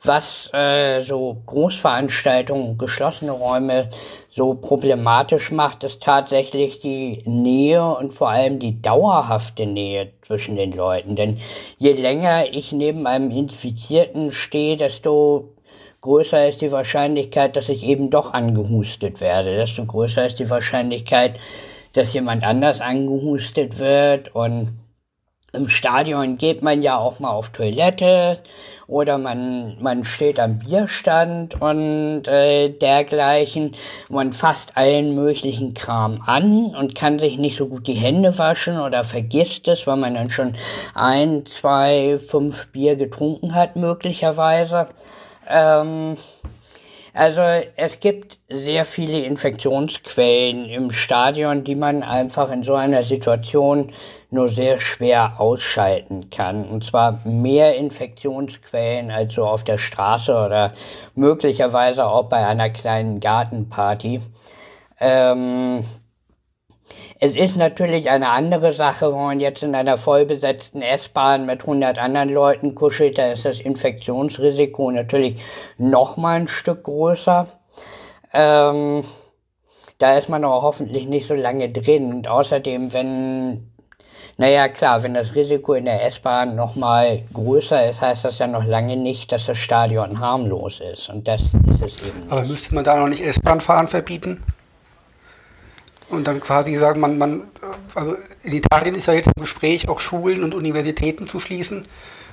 Was 0.02 0.48
äh, 0.54 1.02
so 1.02 1.36
Großveranstaltungen, 1.44 2.78
geschlossene 2.78 3.32
Räume 3.32 3.90
so 4.30 4.54
problematisch 4.54 5.50
macht, 5.50 5.84
ist 5.84 6.02
tatsächlich 6.02 6.78
die 6.78 7.22
Nähe 7.26 7.84
und 7.84 8.14
vor 8.14 8.30
allem 8.30 8.60
die 8.60 8.80
dauerhafte 8.80 9.66
Nähe 9.66 10.12
zwischen 10.26 10.56
den 10.56 10.72
Leuten. 10.72 11.16
Denn 11.16 11.38
je 11.76 11.92
länger 11.92 12.46
ich 12.50 12.72
neben 12.72 13.06
einem 13.06 13.30
Infizierten 13.30 14.32
stehe, 14.32 14.78
desto 14.78 15.50
größer 16.00 16.48
ist 16.48 16.62
die 16.62 16.72
Wahrscheinlichkeit, 16.72 17.54
dass 17.56 17.68
ich 17.68 17.82
eben 17.82 18.08
doch 18.08 18.32
angehustet 18.32 19.20
werde. 19.20 19.54
Desto 19.54 19.84
größer 19.84 20.24
ist 20.24 20.38
die 20.38 20.48
Wahrscheinlichkeit, 20.48 21.34
dass 21.92 22.14
jemand 22.14 22.42
anders 22.42 22.80
angehustet 22.80 23.78
wird 23.78 24.34
und 24.34 24.78
im 25.52 25.68
Stadion 25.68 26.36
geht 26.36 26.62
man 26.62 26.82
ja 26.82 26.96
auch 26.96 27.18
mal 27.18 27.30
auf 27.30 27.50
Toilette 27.50 28.38
oder 28.86 29.18
man, 29.18 29.76
man 29.80 30.04
steht 30.04 30.40
am 30.40 30.58
Bierstand 30.58 31.60
und 31.60 32.26
äh, 32.26 32.70
dergleichen. 32.70 33.76
Man 34.08 34.32
fasst 34.32 34.76
allen 34.76 35.14
möglichen 35.14 35.74
Kram 35.74 36.22
an 36.26 36.74
und 36.74 36.94
kann 36.94 37.18
sich 37.18 37.38
nicht 37.38 37.56
so 37.56 37.66
gut 37.66 37.86
die 37.86 37.94
Hände 37.94 38.36
waschen 38.38 38.80
oder 38.80 39.04
vergisst 39.04 39.68
es, 39.68 39.86
weil 39.86 39.96
man 39.96 40.14
dann 40.14 40.30
schon 40.30 40.54
ein, 40.94 41.46
zwei, 41.46 42.18
fünf 42.18 42.68
Bier 42.68 42.96
getrunken 42.96 43.54
hat 43.54 43.76
möglicherweise. 43.76 44.86
Ähm, 45.48 46.16
also 47.12 47.42
es 47.76 48.00
gibt 48.00 48.38
sehr 48.48 48.84
viele 48.84 49.20
Infektionsquellen 49.20 50.66
im 50.66 50.92
Stadion, 50.92 51.64
die 51.64 51.74
man 51.74 52.02
einfach 52.02 52.50
in 52.50 52.62
so 52.62 52.74
einer 52.74 53.02
Situation 53.02 53.92
nur 54.30 54.48
sehr 54.48 54.78
schwer 54.78 55.40
ausschalten 55.40 56.30
kann. 56.30 56.64
Und 56.64 56.84
zwar 56.84 57.20
mehr 57.24 57.76
Infektionsquellen 57.76 59.10
als 59.10 59.34
so 59.34 59.44
auf 59.44 59.64
der 59.64 59.78
Straße 59.78 60.32
oder 60.32 60.72
möglicherweise 61.14 62.06
auch 62.06 62.28
bei 62.28 62.46
einer 62.46 62.70
kleinen 62.70 63.18
Gartenparty. 63.18 64.20
Ähm, 65.00 65.84
es 67.22 67.36
ist 67.36 67.56
natürlich 67.56 68.08
eine 68.08 68.30
andere 68.30 68.72
Sache, 68.72 69.12
wenn 69.12 69.20
man 69.20 69.40
jetzt 69.40 69.62
in 69.62 69.74
einer 69.74 69.98
vollbesetzten 69.98 70.80
S-Bahn 70.80 71.44
mit 71.44 71.60
100 71.60 71.98
anderen 71.98 72.30
Leuten 72.30 72.74
kuschelt, 72.74 73.18
da 73.18 73.32
ist 73.32 73.44
das 73.44 73.60
Infektionsrisiko 73.60 74.90
natürlich 74.90 75.36
noch 75.76 76.16
mal 76.16 76.40
ein 76.40 76.48
Stück 76.48 76.84
größer. 76.84 77.46
Ähm, 78.32 79.04
da 79.98 80.16
ist 80.16 80.30
man 80.30 80.44
aber 80.44 80.62
hoffentlich 80.62 81.06
nicht 81.08 81.28
so 81.28 81.34
lange 81.34 81.68
drin. 81.68 82.10
Und 82.10 82.26
außerdem, 82.26 82.94
wenn, 82.94 83.70
naja 84.38 84.68
klar, 84.68 85.02
wenn 85.02 85.12
das 85.12 85.34
Risiko 85.34 85.74
in 85.74 85.84
der 85.84 86.06
S-Bahn 86.06 86.56
noch 86.56 86.74
mal 86.74 87.22
größer 87.34 87.90
ist, 87.90 88.00
heißt 88.00 88.24
das 88.24 88.38
ja 88.38 88.46
noch 88.46 88.64
lange 88.64 88.96
nicht, 88.96 89.30
dass 89.30 89.44
das 89.44 89.58
Stadion 89.58 90.20
harmlos 90.20 90.80
ist. 90.80 91.10
Und 91.10 91.28
das 91.28 91.42
ist 91.42 91.54
es 91.54 92.02
eben. 92.02 92.20
Nicht. 92.20 92.32
Aber 92.32 92.44
müsste 92.44 92.74
man 92.74 92.82
da 92.82 92.96
noch 92.96 93.08
nicht 93.08 93.22
S-Bahn 93.22 93.60
fahren 93.60 93.88
verbieten? 93.88 94.40
Und 96.10 96.26
dann 96.26 96.40
quasi 96.40 96.76
sagen, 96.76 97.00
man, 97.00 97.18
man, 97.18 97.44
also 97.94 98.16
in 98.42 98.52
Italien 98.52 98.94
ist 98.94 99.06
ja 99.06 99.14
jetzt 99.14 99.28
im 99.34 99.40
Gespräch, 99.40 99.88
auch 99.88 100.00
Schulen 100.00 100.44
und 100.44 100.54
Universitäten 100.54 101.26
zu 101.26 101.40
schließen. 101.40 101.86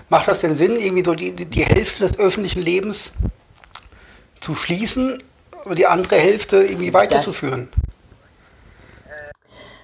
Macht 0.10 0.28
das 0.28 0.42
denn 0.42 0.56
Sinn, 0.56 0.78
irgendwie 0.78 1.04
so 1.04 1.16
die, 1.16 1.32
die 1.32 1.66
Hälfte 1.66 2.04
des 2.04 2.18
öffentlichen 2.18 2.62
Lebens 2.62 3.12
zu 4.42 4.56
schließen 4.56 5.22
und 5.66 5.78
die 5.78 5.86
andere 5.86 6.16
Hälfte 6.18 6.58
irgendwie 6.58 6.94
weiterzuführen? 6.94 7.70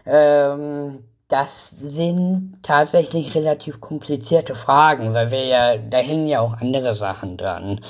Ähm, 0.05 1.03
das 1.33 1.73
sind 1.83 2.59
tatsächlich 2.61 3.33
relativ 3.33 3.81
komplizierte 3.81 4.53
Fragen, 4.53 5.15
weil 5.15 5.31
wir 5.31 5.43
ja, 5.45 5.77
da 5.77 5.97
hängen 5.97 6.27
ja 6.27 6.41
auch 6.41 6.61
andere 6.61 6.93
Sachen 6.93 7.37
dran. 7.37 7.81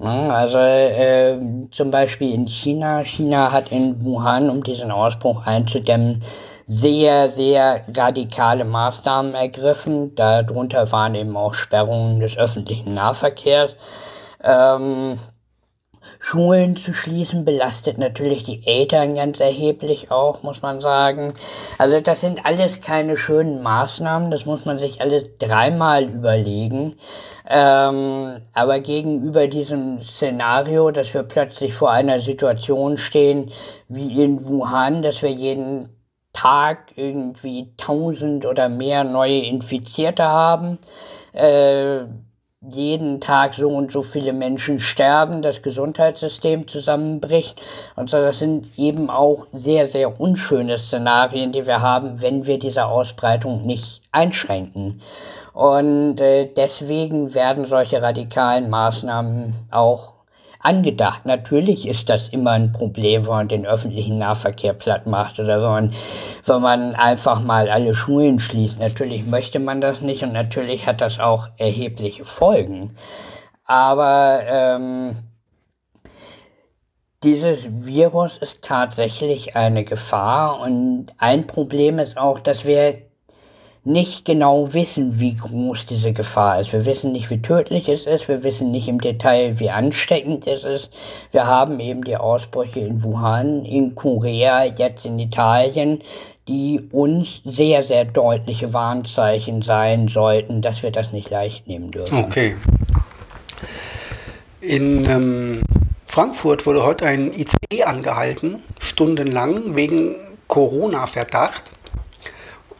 Ne? 0.00 0.34
Also 0.34 0.58
äh, 0.58 1.38
zum 1.70 1.92
Beispiel 1.92 2.34
in 2.34 2.48
China, 2.48 3.04
China 3.04 3.52
hat 3.52 3.70
in 3.70 4.04
Wuhan, 4.04 4.50
um 4.50 4.64
diesen 4.64 4.90
Ausbruch 4.90 5.46
einzudämmen, 5.46 6.24
sehr, 6.66 7.30
sehr 7.30 7.82
radikale 7.94 8.64
Maßnahmen 8.64 9.32
ergriffen. 9.34 10.16
Darunter 10.16 10.90
waren 10.90 11.14
eben 11.14 11.36
auch 11.36 11.54
Sperrungen 11.54 12.18
des 12.18 12.36
öffentlichen 12.36 12.94
Nahverkehrs. 12.94 13.76
Ähm, 14.42 15.20
Schulen 16.20 16.76
zu 16.76 16.92
schließen 16.92 17.44
belastet 17.44 17.98
natürlich 17.98 18.42
die 18.42 18.66
Eltern 18.66 19.14
ganz 19.14 19.40
erheblich 19.40 20.10
auch, 20.10 20.42
muss 20.42 20.62
man 20.62 20.80
sagen. 20.80 21.34
Also 21.78 22.00
das 22.00 22.20
sind 22.20 22.44
alles 22.44 22.80
keine 22.80 23.16
schönen 23.16 23.62
Maßnahmen, 23.62 24.30
das 24.30 24.44
muss 24.44 24.64
man 24.64 24.78
sich 24.78 25.00
alles 25.00 25.38
dreimal 25.38 26.04
überlegen. 26.04 26.96
Ähm, 27.48 28.42
aber 28.52 28.80
gegenüber 28.80 29.46
diesem 29.46 30.02
Szenario, 30.02 30.90
dass 30.90 31.14
wir 31.14 31.22
plötzlich 31.22 31.74
vor 31.74 31.90
einer 31.90 32.20
Situation 32.20 32.98
stehen 32.98 33.50
wie 33.88 34.22
in 34.22 34.46
Wuhan, 34.46 35.02
dass 35.02 35.22
wir 35.22 35.30
jeden 35.30 35.88
Tag 36.32 36.92
irgendwie 36.96 37.72
tausend 37.76 38.44
oder 38.44 38.68
mehr 38.68 39.02
neue 39.04 39.40
Infizierte 39.40 40.24
haben, 40.24 40.78
äh, 41.32 42.00
jeden 42.60 43.20
Tag 43.20 43.54
so 43.54 43.68
und 43.68 43.92
so 43.92 44.02
viele 44.02 44.32
Menschen 44.32 44.80
sterben, 44.80 45.42
das 45.42 45.62
Gesundheitssystem 45.62 46.66
zusammenbricht. 46.66 47.62
Und 47.94 48.10
so, 48.10 48.16
das 48.16 48.38
sind 48.38 48.76
eben 48.76 49.10
auch 49.10 49.46
sehr, 49.52 49.86
sehr 49.86 50.20
unschöne 50.20 50.76
Szenarien, 50.76 51.52
die 51.52 51.66
wir 51.66 51.80
haben, 51.80 52.20
wenn 52.20 52.46
wir 52.46 52.58
diese 52.58 52.86
Ausbreitung 52.86 53.64
nicht 53.64 54.00
einschränken. 54.10 55.00
Und 55.52 56.20
äh, 56.20 56.46
deswegen 56.46 57.34
werden 57.34 57.66
solche 57.66 58.02
radikalen 58.02 58.70
Maßnahmen 58.70 59.54
auch 59.70 60.17
angedacht. 60.60 61.24
Natürlich 61.24 61.86
ist 61.86 62.08
das 62.08 62.28
immer 62.28 62.52
ein 62.52 62.72
Problem, 62.72 63.22
wenn 63.22 63.30
man 63.30 63.48
den 63.48 63.66
öffentlichen 63.66 64.18
Nahverkehr 64.18 64.72
platt 64.72 65.06
macht 65.06 65.38
oder 65.38 65.62
wenn 65.62 65.70
man, 65.70 65.94
wenn 66.46 66.62
man 66.62 66.94
einfach 66.94 67.42
mal 67.42 67.68
alle 67.68 67.94
Schulen 67.94 68.40
schließt. 68.40 68.78
Natürlich 68.78 69.26
möchte 69.26 69.58
man 69.58 69.80
das 69.80 70.00
nicht 70.00 70.22
und 70.22 70.32
natürlich 70.32 70.86
hat 70.86 71.00
das 71.00 71.20
auch 71.20 71.48
erhebliche 71.56 72.24
Folgen. 72.24 72.96
Aber 73.64 74.40
ähm, 74.46 75.16
dieses 77.22 77.84
Virus 77.84 78.36
ist 78.38 78.62
tatsächlich 78.62 79.56
eine 79.56 79.84
Gefahr 79.84 80.60
und 80.60 81.08
ein 81.18 81.46
Problem 81.46 81.98
ist 81.98 82.16
auch, 82.16 82.38
dass 82.38 82.64
wir 82.64 83.07
nicht 83.84 84.24
genau 84.24 84.72
wissen, 84.74 85.18
wie 85.20 85.36
groß 85.36 85.86
diese 85.86 86.12
Gefahr 86.12 86.60
ist. 86.60 86.72
Wir 86.72 86.84
wissen 86.84 87.12
nicht, 87.12 87.30
wie 87.30 87.40
tödlich 87.40 87.88
es 87.88 88.06
ist. 88.06 88.28
Wir 88.28 88.42
wissen 88.42 88.70
nicht 88.70 88.88
im 88.88 89.00
Detail, 89.00 89.58
wie 89.58 89.70
ansteckend 89.70 90.46
es 90.46 90.64
ist. 90.64 90.90
Wir 91.32 91.46
haben 91.46 91.80
eben 91.80 92.04
die 92.04 92.16
Ausbrüche 92.16 92.80
in 92.80 93.02
Wuhan, 93.02 93.64
in 93.64 93.94
Korea, 93.94 94.64
jetzt 94.64 95.06
in 95.06 95.18
Italien, 95.18 96.02
die 96.48 96.88
uns 96.90 97.42
sehr, 97.44 97.82
sehr 97.82 98.04
deutliche 98.04 98.72
Warnzeichen 98.72 99.62
sein 99.62 100.08
sollten, 100.08 100.62
dass 100.62 100.82
wir 100.82 100.90
das 100.90 101.12
nicht 101.12 101.30
leicht 101.30 101.68
nehmen 101.68 101.90
dürfen. 101.90 102.18
Okay. 102.18 102.56
In 104.60 105.04
ähm, 105.04 105.62
Frankfurt 106.06 106.66
wurde 106.66 106.82
heute 106.84 107.06
ein 107.06 107.32
ICE 107.32 107.84
angehalten, 107.84 108.62
stundenlang, 108.80 109.76
wegen 109.76 110.16
Corona-Verdacht. 110.48 111.64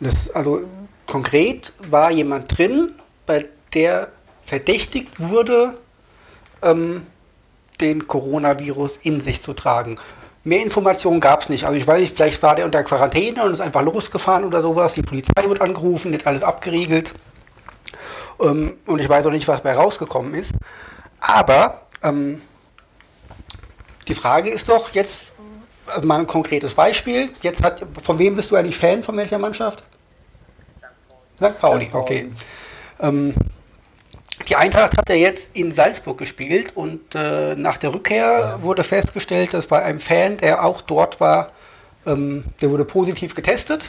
Das, 0.01 0.31
also 0.31 0.63
Konkret 1.09 1.73
war 1.91 2.11
jemand 2.11 2.57
drin, 2.57 2.91
bei 3.27 3.47
der 3.73 4.09
verdächtigt 4.45 5.19
wurde, 5.19 5.75
ähm, 6.63 7.07
den 7.81 8.07
Coronavirus 8.07 8.99
in 9.03 9.21
sich 9.21 9.43
zu 9.43 9.55
tragen. 9.55 9.97
Mehr 10.45 10.63
Informationen 10.63 11.21
gab 11.21 11.43
es 11.43 11.49
nicht. 11.49 11.65
Also 11.65 11.79
ich 11.79 11.87
weiß 11.87 12.01
nicht, 12.01 12.15
vielleicht 12.15 12.43
war 12.43 12.55
der 12.55 12.67
unter 12.67 12.83
Quarantäne 12.83 13.43
und 13.43 13.53
ist 13.53 13.61
einfach 13.61 13.83
losgefahren 13.83 14.45
oder 14.45 14.61
sowas. 14.61 14.95
Die 14.95 15.03
Polizei 15.03 15.49
wird 15.49 15.61
angerufen, 15.61 16.13
wird 16.13 16.27
alles 16.27 16.43
abgeriegelt. 16.43 17.15
Ähm, 18.41 18.77
und 18.87 19.01
ich 19.01 19.09
weiß 19.09 19.25
auch 19.27 19.31
nicht, 19.31 19.49
was 19.49 19.63
bei 19.63 19.75
rausgekommen 19.75 20.35
ist. 20.35 20.53
Aber 21.21 21.83
ähm, 22.03 22.43
die 24.09 24.15
Frage 24.15 24.51
ist 24.51 24.69
doch 24.69 24.91
jetzt 24.93 25.29
also 25.87 26.07
mal 26.07 26.19
ein 26.19 26.27
konkretes 26.27 26.75
Beispiel. 26.75 27.31
Jetzt 27.41 27.63
hat, 27.63 27.83
von 28.03 28.19
wem 28.19 28.37
bist 28.37 28.51
du 28.51 28.57
eigentlich 28.57 28.77
Fan, 28.77 29.03
von 29.03 29.17
welcher 29.17 29.39
Mannschaft? 29.39 29.83
St. 31.39 31.59
Pauli, 31.61 31.89
okay. 31.93 32.31
Ähm, 33.01 33.33
die 34.49 34.57
Eintracht 34.57 34.97
hat 34.97 35.09
ja 35.09 35.15
jetzt 35.15 35.51
in 35.55 35.71
Salzburg 35.71 36.19
gespielt 36.19 36.73
und 36.75 37.15
äh, 37.15 37.55
nach 37.55 37.77
der 37.77 37.95
Rückkehr 37.95 38.59
wurde 38.63 38.83
festgestellt, 38.83 39.55
dass 39.55 39.69
bei 39.69 39.83
einem 39.83 40.01
Fan, 40.01 40.37
der 40.39 40.65
auch 40.65 40.81
dort 40.81 41.21
war, 41.21 41.51
ähm, 42.07 42.45
der 42.61 42.71
wurde 42.71 42.85
positiv 42.85 43.35
getestet. 43.35 43.85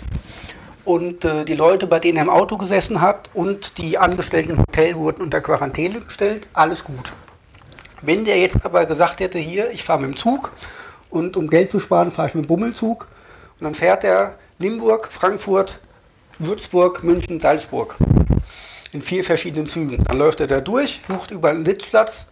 Und 0.85 1.25
äh, 1.25 1.45
die 1.45 1.55
Leute, 1.55 1.88
bei 1.88 1.99
denen 1.99 2.17
er 2.17 2.23
im 2.23 2.29
Auto 2.29 2.57
gesessen 2.57 3.01
hat 3.01 3.29
und 3.33 3.77
die 3.77 3.97
Angestellten 3.97 4.51
im 4.51 4.59
Hotel 4.59 4.95
wurden 4.95 5.21
unter 5.21 5.41
Quarantäne 5.41 6.01
gestellt, 6.01 6.47
alles 6.53 6.83
gut. 6.83 7.12
Wenn 8.01 8.25
der 8.25 8.38
jetzt 8.38 8.63
aber 8.63 8.85
gesagt 8.85 9.19
hätte, 9.21 9.39
hier, 9.39 9.71
ich 9.71 9.83
fahre 9.83 10.01
mit 10.01 10.12
dem 10.12 10.17
Zug 10.17 10.51
und 11.09 11.35
um 11.35 11.49
Geld 11.49 11.71
zu 11.71 11.79
sparen, 11.79 12.12
fahre 12.12 12.29
ich 12.29 12.35
mit 12.35 12.45
dem 12.45 12.47
Bummelzug 12.47 13.07
und 13.59 13.65
dann 13.65 13.75
fährt 13.75 14.03
er 14.03 14.35
Limburg, 14.57 15.09
Frankfurt, 15.12 15.79
Würzburg, 16.39 17.04
München, 17.04 17.39
Salzburg. 17.39 17.95
In 18.91 19.02
vier 19.02 19.23
verschiedenen 19.23 19.67
Zügen. 19.67 20.04
Dann 20.04 20.17
läuft 20.17 20.39
er 20.39 20.47
da 20.47 20.62
durch, 20.62 21.02
sucht 21.08 21.32
überall 21.32 21.56
einen 21.56 21.65
Sitzplatz 21.65 22.25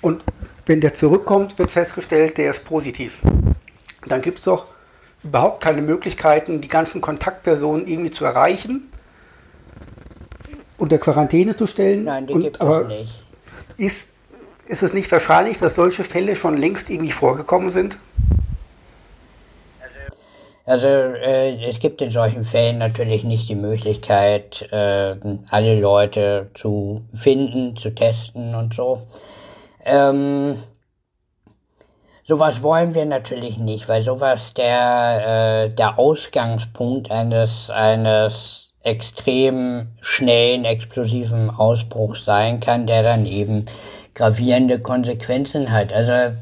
und 0.00 0.22
wenn 0.66 0.80
der 0.80 0.94
zurückkommt, 0.94 1.58
wird 1.58 1.70
festgestellt, 1.70 2.38
der 2.38 2.50
ist 2.50 2.64
positiv. 2.64 3.20
Dann 4.06 4.22
gibt 4.22 4.38
es 4.38 4.44
doch 4.44 4.66
überhaupt 5.22 5.62
keine 5.62 5.82
Möglichkeiten, 5.82 6.60
die 6.60 6.68
ganzen 6.68 7.00
Kontaktpersonen 7.00 7.86
irgendwie 7.86 8.10
zu 8.10 8.24
erreichen, 8.24 8.90
unter 10.78 10.98
Quarantäne 10.98 11.56
zu 11.56 11.66
stellen. 11.66 12.04
Nein, 12.04 12.26
die 12.26 12.34
gibt 12.34 12.60
es 12.60 12.86
nicht. 12.88 13.14
Ist, 13.76 14.06
ist 14.66 14.82
es 14.82 14.92
nicht 14.92 15.10
wahrscheinlich, 15.12 15.58
dass 15.58 15.74
solche 15.74 16.04
Fälle 16.04 16.36
schon 16.36 16.56
längst 16.56 16.88
irgendwie 16.88 17.12
vorgekommen 17.12 17.70
sind? 17.70 17.98
Also 20.70 20.86
äh, 20.86 21.68
es 21.68 21.80
gibt 21.80 22.00
in 22.00 22.12
solchen 22.12 22.44
Fällen 22.44 22.78
natürlich 22.78 23.24
nicht 23.24 23.48
die 23.48 23.56
Möglichkeit, 23.56 24.70
äh, 24.70 25.16
alle 25.48 25.80
Leute 25.80 26.50
zu 26.54 27.02
finden, 27.12 27.74
zu 27.74 27.92
testen 27.92 28.54
und 28.54 28.72
so. 28.72 29.02
Ähm, 29.84 30.54
sowas 32.22 32.62
wollen 32.62 32.94
wir 32.94 33.04
natürlich 33.04 33.58
nicht, 33.58 33.88
weil 33.88 34.02
sowas 34.02 34.54
der, 34.54 35.64
äh, 35.64 35.74
der 35.74 35.98
Ausgangspunkt 35.98 37.10
eines, 37.10 37.68
eines 37.68 38.72
extrem 38.84 39.88
schnellen, 40.00 40.64
explosiven 40.64 41.50
Ausbruchs 41.50 42.24
sein 42.24 42.60
kann, 42.60 42.86
der 42.86 43.02
dann 43.02 43.26
eben 43.26 43.64
gravierende 44.14 44.78
Konsequenzen 44.78 45.72
hat. 45.72 45.92
Also 45.92 46.36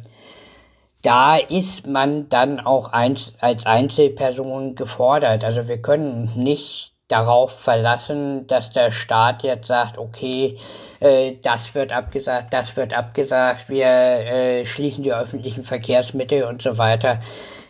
da 1.03 1.37
ist 1.37 1.87
man 1.87 2.29
dann 2.29 2.61
auch 2.61 2.93
als 2.93 3.35
Einzelperson 3.41 4.75
gefordert. 4.75 5.45
Also 5.45 5.69
wir 5.69 5.81
können 5.81 6.33
nicht 6.37 6.93
darauf 7.09 7.59
verlassen, 7.59 8.47
dass 8.47 8.71
der 8.71 8.93
Staat 8.93 9.43
jetzt 9.43 9.69
sagt, 9.69 9.97
okay, 9.97 10.59
äh, 11.01 11.37
das 11.43 11.75
wird 11.75 11.91
abgesagt, 11.93 12.53
das 12.53 12.77
wird 12.77 12.93
abgesagt, 12.93 13.71
wir 13.71 13.87
äh, 13.87 14.67
schließen 14.67 15.03
die 15.03 15.13
öffentlichen 15.13 15.65
Verkehrsmittel 15.65 16.45
und 16.45 16.61
so 16.61 16.77
weiter. 16.77 17.21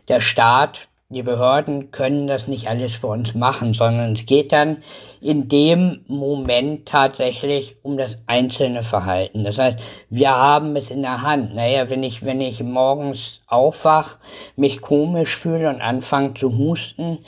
Der 0.08 0.20
Staat 0.20 0.87
die 1.10 1.22
Behörden 1.22 1.90
können 1.90 2.26
das 2.26 2.48
nicht 2.48 2.68
alles 2.68 2.96
für 2.96 3.06
uns 3.06 3.34
machen, 3.34 3.72
sondern 3.72 4.12
es 4.12 4.26
geht 4.26 4.52
dann 4.52 4.82
in 5.22 5.48
dem 5.48 6.04
Moment 6.06 6.86
tatsächlich 6.86 7.78
um 7.82 7.96
das 7.96 8.18
einzelne 8.26 8.82
Verhalten. 8.82 9.42
Das 9.42 9.56
heißt, 9.56 9.78
wir 10.10 10.36
haben 10.36 10.76
es 10.76 10.90
in 10.90 11.00
der 11.00 11.22
Hand. 11.22 11.54
Naja, 11.54 11.88
wenn 11.88 12.02
ich, 12.02 12.26
wenn 12.26 12.42
ich 12.42 12.62
morgens 12.62 13.40
aufwach, 13.46 14.18
mich 14.54 14.82
komisch 14.82 15.34
fühle 15.34 15.70
und 15.70 15.80
anfange 15.80 16.34
zu 16.34 16.58
husten, 16.58 17.20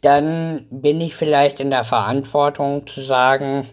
dann 0.00 0.66
bin 0.72 1.00
ich 1.00 1.14
vielleicht 1.14 1.60
in 1.60 1.70
der 1.70 1.84
Verantwortung 1.84 2.88
zu 2.88 3.00
sagen, 3.00 3.68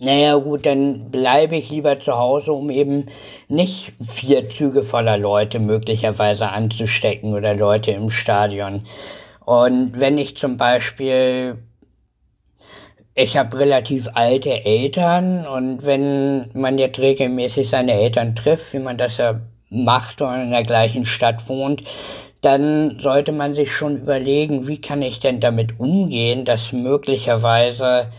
naja 0.00 0.34
gut, 0.36 0.64
dann 0.64 1.10
bleibe 1.10 1.56
ich 1.56 1.68
lieber 1.68 2.00
zu 2.00 2.16
Hause, 2.16 2.52
um 2.52 2.70
eben 2.70 3.06
nicht 3.48 3.92
vier 4.02 4.48
Züge 4.48 4.82
voller 4.82 5.18
Leute 5.18 5.58
möglicherweise 5.58 6.48
anzustecken 6.48 7.34
oder 7.34 7.54
Leute 7.54 7.90
im 7.90 8.08
Stadion. 8.08 8.86
Und 9.44 10.00
wenn 10.00 10.16
ich 10.16 10.38
zum 10.38 10.56
Beispiel, 10.56 11.58
ich 13.14 13.36
habe 13.36 13.58
relativ 13.58 14.08
alte 14.14 14.64
Eltern 14.64 15.46
und 15.46 15.84
wenn 15.84 16.50
man 16.54 16.78
jetzt 16.78 16.98
regelmäßig 16.98 17.68
seine 17.68 17.92
Eltern 17.92 18.34
trifft, 18.34 18.72
wie 18.72 18.78
man 18.78 18.96
das 18.96 19.18
ja 19.18 19.40
macht 19.68 20.22
und 20.22 20.34
in 20.34 20.50
der 20.50 20.64
gleichen 20.64 21.04
Stadt 21.04 21.46
wohnt, 21.46 21.82
dann 22.40 22.98
sollte 23.00 23.32
man 23.32 23.54
sich 23.54 23.70
schon 23.70 23.98
überlegen, 23.98 24.66
wie 24.66 24.80
kann 24.80 25.02
ich 25.02 25.20
denn 25.20 25.40
damit 25.40 25.78
umgehen, 25.78 26.46
dass 26.46 26.72
möglicherweise 26.72 28.10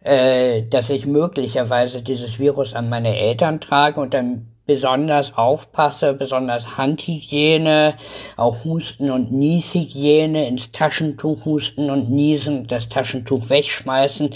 äh, 0.00 0.62
dass 0.62 0.90
ich 0.90 1.06
möglicherweise 1.06 2.02
dieses 2.02 2.38
Virus 2.38 2.74
an 2.74 2.88
meine 2.88 3.16
Eltern 3.16 3.60
trage 3.60 4.00
und 4.00 4.14
dann 4.14 4.48
besonders 4.68 5.36
aufpasse, 5.36 6.12
besonders 6.12 6.76
Handhygiene, 6.76 7.94
auch 8.36 8.64
Husten 8.64 9.10
und 9.10 9.32
Nieshygiene, 9.32 10.46
ins 10.46 10.70
Taschentuch 10.72 11.44
husten 11.46 11.90
und 11.90 12.10
niesen, 12.10 12.66
das 12.66 12.90
Taschentuch 12.90 13.48
wegschmeißen. 13.48 14.34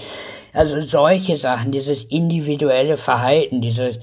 Also 0.55 0.81
solche 0.81 1.37
Sachen, 1.37 1.71
dieses 1.71 2.05
individuelle 2.05 2.97
Verhalten, 2.97 3.61
dieses 3.61 3.99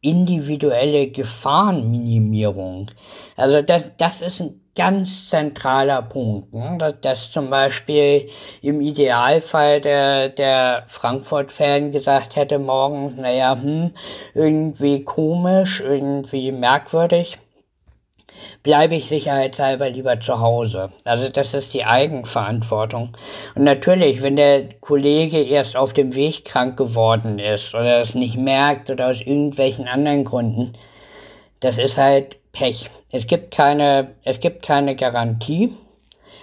individuelle 0.00 1.08
Gefahrenminimierung. 1.08 2.90
Also 3.36 3.60
das, 3.60 3.90
das 3.98 4.22
ist 4.22 4.40
ein 4.40 4.63
ganz 4.76 5.28
zentraler 5.28 6.02
Punkt, 6.02 6.52
ne? 6.52 6.76
dass, 6.78 7.00
dass 7.00 7.30
zum 7.30 7.50
Beispiel 7.50 8.28
im 8.60 8.80
Idealfall 8.80 9.80
der, 9.80 10.28
der 10.30 10.84
Frankfurt-Fan 10.88 11.92
gesagt 11.92 12.36
hätte 12.36 12.58
morgen, 12.58 13.20
naja, 13.20 13.56
hm, 13.60 13.92
irgendwie 14.34 15.04
komisch, 15.04 15.80
irgendwie 15.80 16.50
merkwürdig 16.50 17.38
bleibe 18.62 18.94
ich 18.94 19.08
sicherheitshalber 19.08 19.90
lieber 19.90 20.20
zu 20.20 20.40
Hause. 20.40 20.90
Also 21.04 21.28
das 21.28 21.54
ist 21.54 21.74
die 21.74 21.84
Eigenverantwortung. 21.84 23.16
Und 23.54 23.64
natürlich, 23.64 24.22
wenn 24.22 24.36
der 24.36 24.74
Kollege 24.80 25.42
erst 25.42 25.76
auf 25.76 25.92
dem 25.92 26.14
Weg 26.14 26.44
krank 26.44 26.76
geworden 26.76 27.38
ist 27.38 27.74
oder 27.74 28.00
es 28.00 28.14
nicht 28.14 28.36
merkt 28.36 28.90
oder 28.90 29.08
aus 29.08 29.20
irgendwelchen 29.20 29.86
anderen 29.86 30.24
Gründen, 30.24 30.72
das 31.60 31.78
ist 31.78 31.96
halt 31.96 32.36
Pech. 32.54 32.88
Es 33.12 33.26
gibt 33.26 33.50
keine, 33.54 34.14
es 34.24 34.40
gibt 34.40 34.62
keine 34.62 34.96
Garantie. 34.96 35.76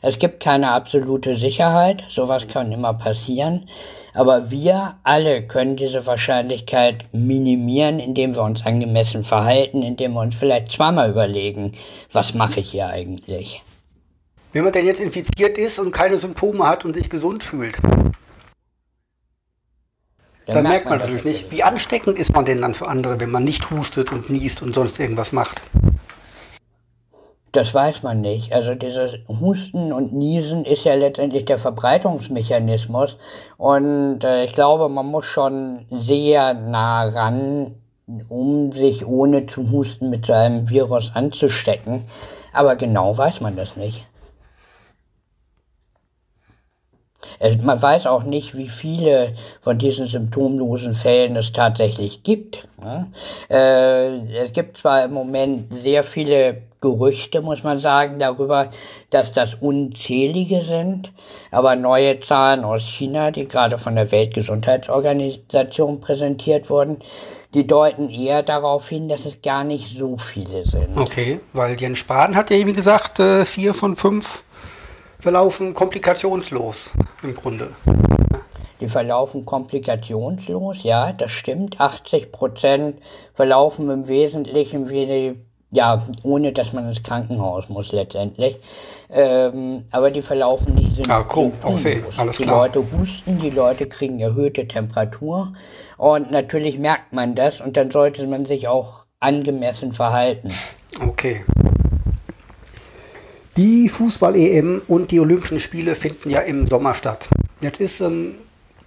Es 0.04 0.18
gibt 0.18 0.40
keine 0.42 0.72
absolute 0.72 1.36
Sicherheit, 1.36 2.04
sowas 2.10 2.48
kann 2.48 2.72
immer 2.72 2.96
passieren, 2.96 3.70
aber 4.16 4.50
wir 4.50 4.96
alle 5.04 5.44
können 5.46 5.76
diese 5.76 6.08
Wahrscheinlichkeit 6.08 7.06
minimieren, 7.12 8.00
indem 8.00 8.34
wir 8.34 8.42
uns 8.42 8.66
angemessen 8.66 9.24
verhalten, 9.24 9.84
indem 9.84 10.14
wir 10.14 10.22
uns 10.22 10.36
vielleicht 10.36 10.72
zweimal 10.72 11.12
überlegen, 11.12 11.74
was 12.12 12.34
mache 12.34 12.62
ich 12.62 12.72
hier 12.72 12.88
eigentlich. 12.88 13.62
Wenn 14.54 14.64
man 14.64 14.74
denn 14.74 14.88
jetzt 14.88 15.02
infiziert 15.02 15.60
ist 15.60 15.78
und 15.78 15.92
keine 15.92 16.18
Symptome 16.18 16.68
hat 16.68 16.84
und 16.84 16.96
sich 16.96 17.08
gesund 17.08 17.44
fühlt, 17.44 17.78
dann, 20.48 20.56
dann 20.56 20.64
merkt 20.64 20.86
man, 20.86 20.98
man 20.98 21.00
natürlich 21.02 21.24
nicht. 21.24 21.52
Wie 21.52 21.62
ansteckend 21.62 22.18
ist 22.18 22.34
man 22.34 22.46
denn 22.46 22.62
dann 22.62 22.74
für 22.74 22.88
andere, 22.88 23.20
wenn 23.20 23.30
man 23.30 23.44
nicht 23.44 23.70
hustet 23.70 24.12
und 24.12 24.32
niest 24.32 24.64
und 24.64 24.74
sonst 24.74 25.00
irgendwas 25.00 25.32
macht? 25.32 25.62
Das 27.52 27.74
weiß 27.74 28.04
man 28.04 28.22
nicht. 28.22 28.54
Also 28.54 28.76
dieses 28.76 29.16
Husten 29.28 29.92
und 29.92 30.14
Niesen 30.14 30.64
ist 30.64 30.86
ja 30.86 30.94
letztendlich 30.96 31.44
der 31.44 31.58
Verbreitungsmechanismus. 31.58 33.18
Und 33.58 34.24
äh, 34.24 34.46
ich 34.46 34.54
glaube, 34.54 34.88
man 34.88 35.08
muss 35.08 35.26
schon 35.26 35.86
sehr 35.90 36.54
nah 36.54 37.04
ran, 37.04 37.76
um 38.30 38.72
sich 38.72 39.06
ohne 39.06 39.48
zu 39.48 39.70
husten 39.70 40.10
mit 40.10 40.28
so 40.28 40.34
einem 40.34 40.70
Virus 40.70 41.12
anzustecken. 41.14 42.06
Aber 42.54 42.78
genau 42.78 43.18
weiß 43.18 43.42
man 43.42 43.58
das 43.58 43.76
nicht. 43.76 44.06
Man 47.62 47.82
weiß 47.82 48.08
auch 48.08 48.24
nicht, 48.24 48.56
wie 48.56 48.70
viele 48.70 49.36
von 49.62 49.78
diesen 49.78 50.08
symptomlosen 50.08 50.96
Fällen 50.96 51.36
es 51.36 51.52
tatsächlich 51.52 52.24
gibt. 52.24 52.68
Äh, 53.50 54.38
es 54.38 54.54
gibt 54.54 54.78
zwar 54.78 55.06
im 55.06 55.14
Moment 55.14 55.76
sehr 55.76 56.04
viele 56.04 56.64
Gerüchte, 56.82 57.42
muss 57.42 57.64
man 57.64 57.80
sagen, 57.80 58.18
darüber, 58.18 58.72
dass 59.12 59.34
das 59.34 59.54
unzählige 59.54 60.64
sind. 60.64 61.14
Aber 61.52 61.76
neue 61.76 62.20
Zahlen 62.22 62.64
aus 62.64 62.82
China, 62.82 63.30
die 63.30 63.48
gerade 63.48 63.78
von 63.78 63.96
der 63.96 64.12
Weltgesundheitsorganisation 64.12 66.02
präsentiert 66.02 66.72
wurden, 66.72 66.98
die 67.54 67.68
deuten 67.68 68.10
eher 68.10 68.42
darauf 68.42 68.90
hin, 68.90 69.10
dass 69.10 69.26
es 69.26 69.44
gar 69.44 69.64
nicht 69.64 69.96
so 69.96 70.18
viele 70.18 70.66
sind. 70.66 70.98
Okay, 70.98 71.40
weil 71.54 71.80
Jens 71.80 72.00
Spahn 72.00 72.36
hat 72.36 72.50
ja 72.50 72.58
eben 72.58 72.74
gesagt, 72.74 73.20
äh, 73.20 73.46
vier 73.46 73.76
von 73.76 73.96
fünf 73.96 74.44
verlaufen 75.20 75.76
komplikationslos 75.76 76.90
im 77.22 77.36
Grunde. 77.36 77.70
Die 78.80 78.90
verlaufen 78.90 79.46
komplikationslos, 79.46 80.82
ja, 80.82 81.14
das 81.14 81.30
stimmt. 81.30 81.80
80 81.80 82.32
Prozent 82.32 83.00
verlaufen 83.36 83.88
im 83.92 84.08
Wesentlichen 84.08 84.90
wie 84.90 85.06
die 85.06 85.51
ja, 85.72 86.06
ohne 86.24 86.52
dass 86.52 86.74
man 86.74 86.88
ins 86.88 87.02
Krankenhaus 87.02 87.70
muss 87.70 87.92
letztendlich. 87.92 88.58
Ähm, 89.10 89.86
aber 89.92 90.12
die 90.12 90.22
verlaufen 90.22 90.76
nicht 90.76 90.96
so. 90.96 91.04
Ah, 91.10 91.26
cool. 91.36 91.52
Okay, 91.64 92.04
alles 92.18 92.38
die 92.38 92.44
klar. 92.44 92.68
Leute 92.68 92.84
husten, 92.92 93.40
die 93.40 93.50
Leute 93.50 93.88
kriegen 93.88 94.20
erhöhte 94.20 94.68
Temperatur 94.68 95.54
und 95.98 96.32
natürlich 96.32 96.78
merkt 96.78 97.14
man 97.14 97.36
das 97.36 97.62
und 97.62 97.78
dann 97.78 97.92
sollte 97.92 98.26
man 98.28 98.46
sich 98.46 98.68
auch 98.68 99.02
angemessen 99.20 99.94
verhalten. 99.94 100.50
Okay. 101.00 101.44
Die 103.58 103.90
Fußball-EM 103.90 104.82
und 104.88 105.12
die 105.12 105.20
Olympischen 105.20 105.60
Spiele 105.60 105.96
finden 105.96 106.30
ja 106.30 106.40
im 106.40 106.68
Sommer 106.68 106.94
statt. 106.94 107.30
Jetzt 107.60 107.82
ist 107.82 108.00
ähm, 108.00 108.36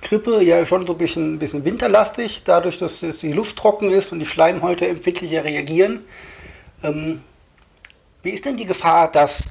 Grippe 0.02 0.42
ja 0.42 0.64
schon 0.64 0.86
so 0.86 0.92
ein 0.92 0.98
bisschen, 0.98 1.38
bisschen 1.38 1.64
winterlastig, 1.64 2.42
dadurch, 2.44 2.78
dass, 2.78 3.00
dass 3.00 3.18
die 3.18 3.32
Luft 3.32 3.56
trocken 3.56 3.90
ist 3.90 4.12
und 4.12 4.20
die 4.20 4.26
Schleimhäute 4.26 4.88
empfindlicher 4.88 5.44
reagieren. 5.44 6.04
Ähm, 6.84 7.22
wie 8.22 8.30
ist 8.30 8.44
denn 8.44 8.56
die 8.56 8.66
Gefahr, 8.66 9.10
dass 9.10 9.44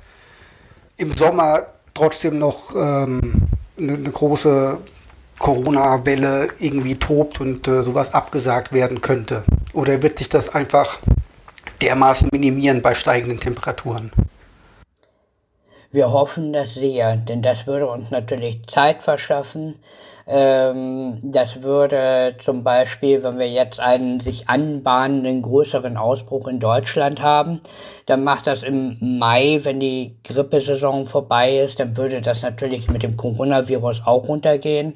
im 0.97 1.11
Sommer 1.13 1.67
trotzdem 1.93 2.39
noch 2.39 2.75
ähm, 2.75 3.47
eine, 3.77 3.93
eine, 3.93 4.11
große 4.11 4.77
Corona-Welle 5.39 6.49
irgendwie 6.59 6.95
tobt 6.95 7.41
und 7.41 7.67
äh, 7.67 7.83
sowas 7.83 8.13
abgesagt 8.13 8.71
werden 8.71 9.01
könnte? 9.01 9.43
Oder 9.73 10.01
wird 10.01 10.19
sich 10.19 10.29
das 10.29 10.49
einfach 10.49 10.99
dermaßen 11.81 12.29
minimieren 12.31 12.81
bei 12.81 12.95
steigenden 12.95 13.39
Temperaturen? 13.39 14.11
Wir 15.93 16.11
hoffen 16.11 16.53
das 16.53 16.73
sehr, 16.73 17.17
denn 17.17 17.43
das 17.43 17.67
würde 17.67 17.87
uns 17.87 18.09
natürlich 18.09 18.65
Zeit 18.65 19.03
verschaffen, 19.03 19.75
ähm, 20.25 21.19
das 21.21 21.61
würde 21.61 22.35
zum 22.39 22.63
Beispiel, 22.63 23.21
wenn 23.21 23.37
wir 23.37 23.47
jetzt 23.47 23.79
einen 23.79 24.19
sich 24.19 24.49
anbahnenden 24.49 25.43
größeren 25.43 25.95
Ausbruch 25.95 26.47
in 26.47 26.59
Deutschland 26.59 27.21
haben, 27.21 27.61
dann 28.07 28.23
macht 28.23 28.47
das 28.47 28.63
im 28.63 28.97
Mai, 29.19 29.59
wenn 29.61 29.79
die 29.79 30.17
Grippesaison 30.23 31.05
vorbei 31.05 31.59
ist, 31.59 31.79
dann 31.79 31.95
würde 31.95 32.21
das 32.21 32.41
natürlich 32.41 32.89
mit 32.89 33.03
dem 33.03 33.15
Coronavirus 33.15 34.01
auch 34.05 34.27
runtergehen 34.27 34.95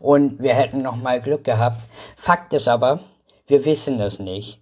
und 0.00 0.42
wir 0.42 0.54
hätten 0.54 0.80
noch 0.80 0.96
mal 0.96 1.20
Glück 1.20 1.44
gehabt. 1.44 1.82
Fakt 2.16 2.54
ist 2.54 2.68
aber, 2.68 3.00
wir 3.46 3.66
wissen 3.66 4.00
es 4.00 4.18
nicht. 4.18 4.60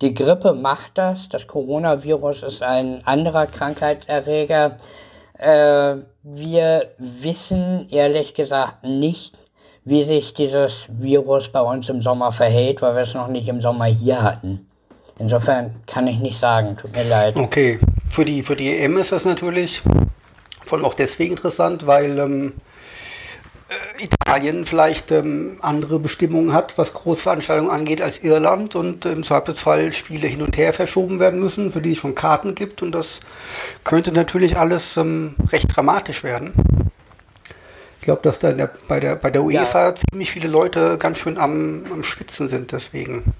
Die 0.00 0.14
Grippe 0.14 0.52
macht 0.52 0.96
das, 0.96 1.28
das 1.28 1.48
Coronavirus 1.48 2.44
ist 2.44 2.62
ein 2.62 3.04
anderer 3.04 3.46
Krankheitserreger. 3.46 4.76
Äh, 5.38 5.96
wir 6.22 6.90
wissen 6.98 7.88
ehrlich 7.90 8.34
gesagt 8.34 8.84
nicht, 8.84 9.38
wie 9.84 10.04
sich 10.04 10.34
dieses 10.34 10.86
Virus 10.88 11.48
bei 11.48 11.60
uns 11.60 11.88
im 11.88 12.02
Sommer 12.02 12.32
verhält, 12.32 12.82
weil 12.82 12.94
wir 12.94 13.02
es 13.02 13.14
noch 13.14 13.28
nicht 13.28 13.48
im 13.48 13.60
Sommer 13.60 13.86
hier 13.86 14.22
hatten. 14.22 14.66
Insofern 15.18 15.76
kann 15.86 16.06
ich 16.06 16.18
nicht 16.18 16.38
sagen, 16.38 16.76
tut 16.76 16.94
mir 16.94 17.04
leid. 17.04 17.36
Okay, 17.36 17.78
für 18.10 18.24
die, 18.24 18.42
für 18.42 18.56
die 18.56 18.78
EM 18.78 18.98
ist 18.98 19.12
das 19.12 19.24
natürlich 19.24 19.82
vor 20.64 20.78
allem 20.78 20.84
auch 20.84 20.94
deswegen 20.94 21.32
interessant, 21.32 21.86
weil 21.86 22.18
ähm, 22.18 22.48
äh, 22.48 22.67
Italien 23.98 24.64
vielleicht 24.64 25.10
ähm, 25.10 25.58
andere 25.60 25.98
Bestimmungen 25.98 26.52
hat, 26.52 26.78
was 26.78 26.94
Großveranstaltungen 26.94 27.70
angeht, 27.70 28.00
als 28.00 28.22
Irland 28.22 28.74
und 28.76 29.04
im 29.04 29.22
Zweifelsfall 29.22 29.92
Spiele 29.92 30.26
hin 30.26 30.42
und 30.42 30.56
her 30.56 30.72
verschoben 30.72 31.20
werden 31.20 31.40
müssen, 31.40 31.72
für 31.72 31.82
die 31.82 31.92
es 31.92 31.98
schon 31.98 32.14
Karten 32.14 32.54
gibt 32.54 32.82
und 32.82 32.92
das 32.92 33.20
könnte 33.84 34.12
natürlich 34.12 34.56
alles 34.56 34.96
ähm, 34.96 35.34
recht 35.52 35.74
dramatisch 35.74 36.24
werden. 36.24 36.52
Ich 38.00 38.04
glaube, 38.04 38.22
dass 38.22 38.38
da 38.38 38.52
der, 38.52 38.70
bei, 38.86 39.00
der, 39.00 39.16
bei 39.16 39.30
der 39.30 39.42
UEFA 39.42 39.88
ja. 39.88 39.94
ziemlich 39.94 40.30
viele 40.30 40.48
Leute 40.48 40.96
ganz 40.98 41.18
schön 41.18 41.36
am, 41.36 41.84
am 41.92 42.02
Schwitzen 42.04 42.48
sind, 42.48 42.72
deswegen. 42.72 43.34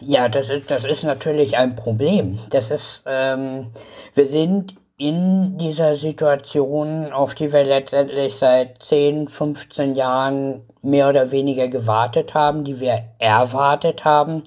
Ja, 0.00 0.28
das 0.28 0.48
ist, 0.48 0.70
das 0.70 0.84
ist 0.84 1.02
natürlich 1.02 1.56
ein 1.56 1.76
Problem. 1.76 2.38
Das 2.50 2.70
ist, 2.70 3.02
ähm, 3.06 3.68
wir 4.14 4.26
sind 4.26 4.74
in 4.98 5.56
dieser 5.58 5.94
Situation, 5.94 7.12
auf 7.12 7.36
die 7.36 7.52
wir 7.52 7.64
letztendlich 7.64 8.36
seit 8.36 8.82
10, 8.82 9.28
15 9.28 9.94
Jahren 9.94 10.62
mehr 10.82 11.08
oder 11.08 11.30
weniger 11.30 11.68
gewartet 11.68 12.34
haben, 12.34 12.64
die 12.64 12.80
wir 12.80 13.04
erwartet 13.18 14.04
haben, 14.04 14.42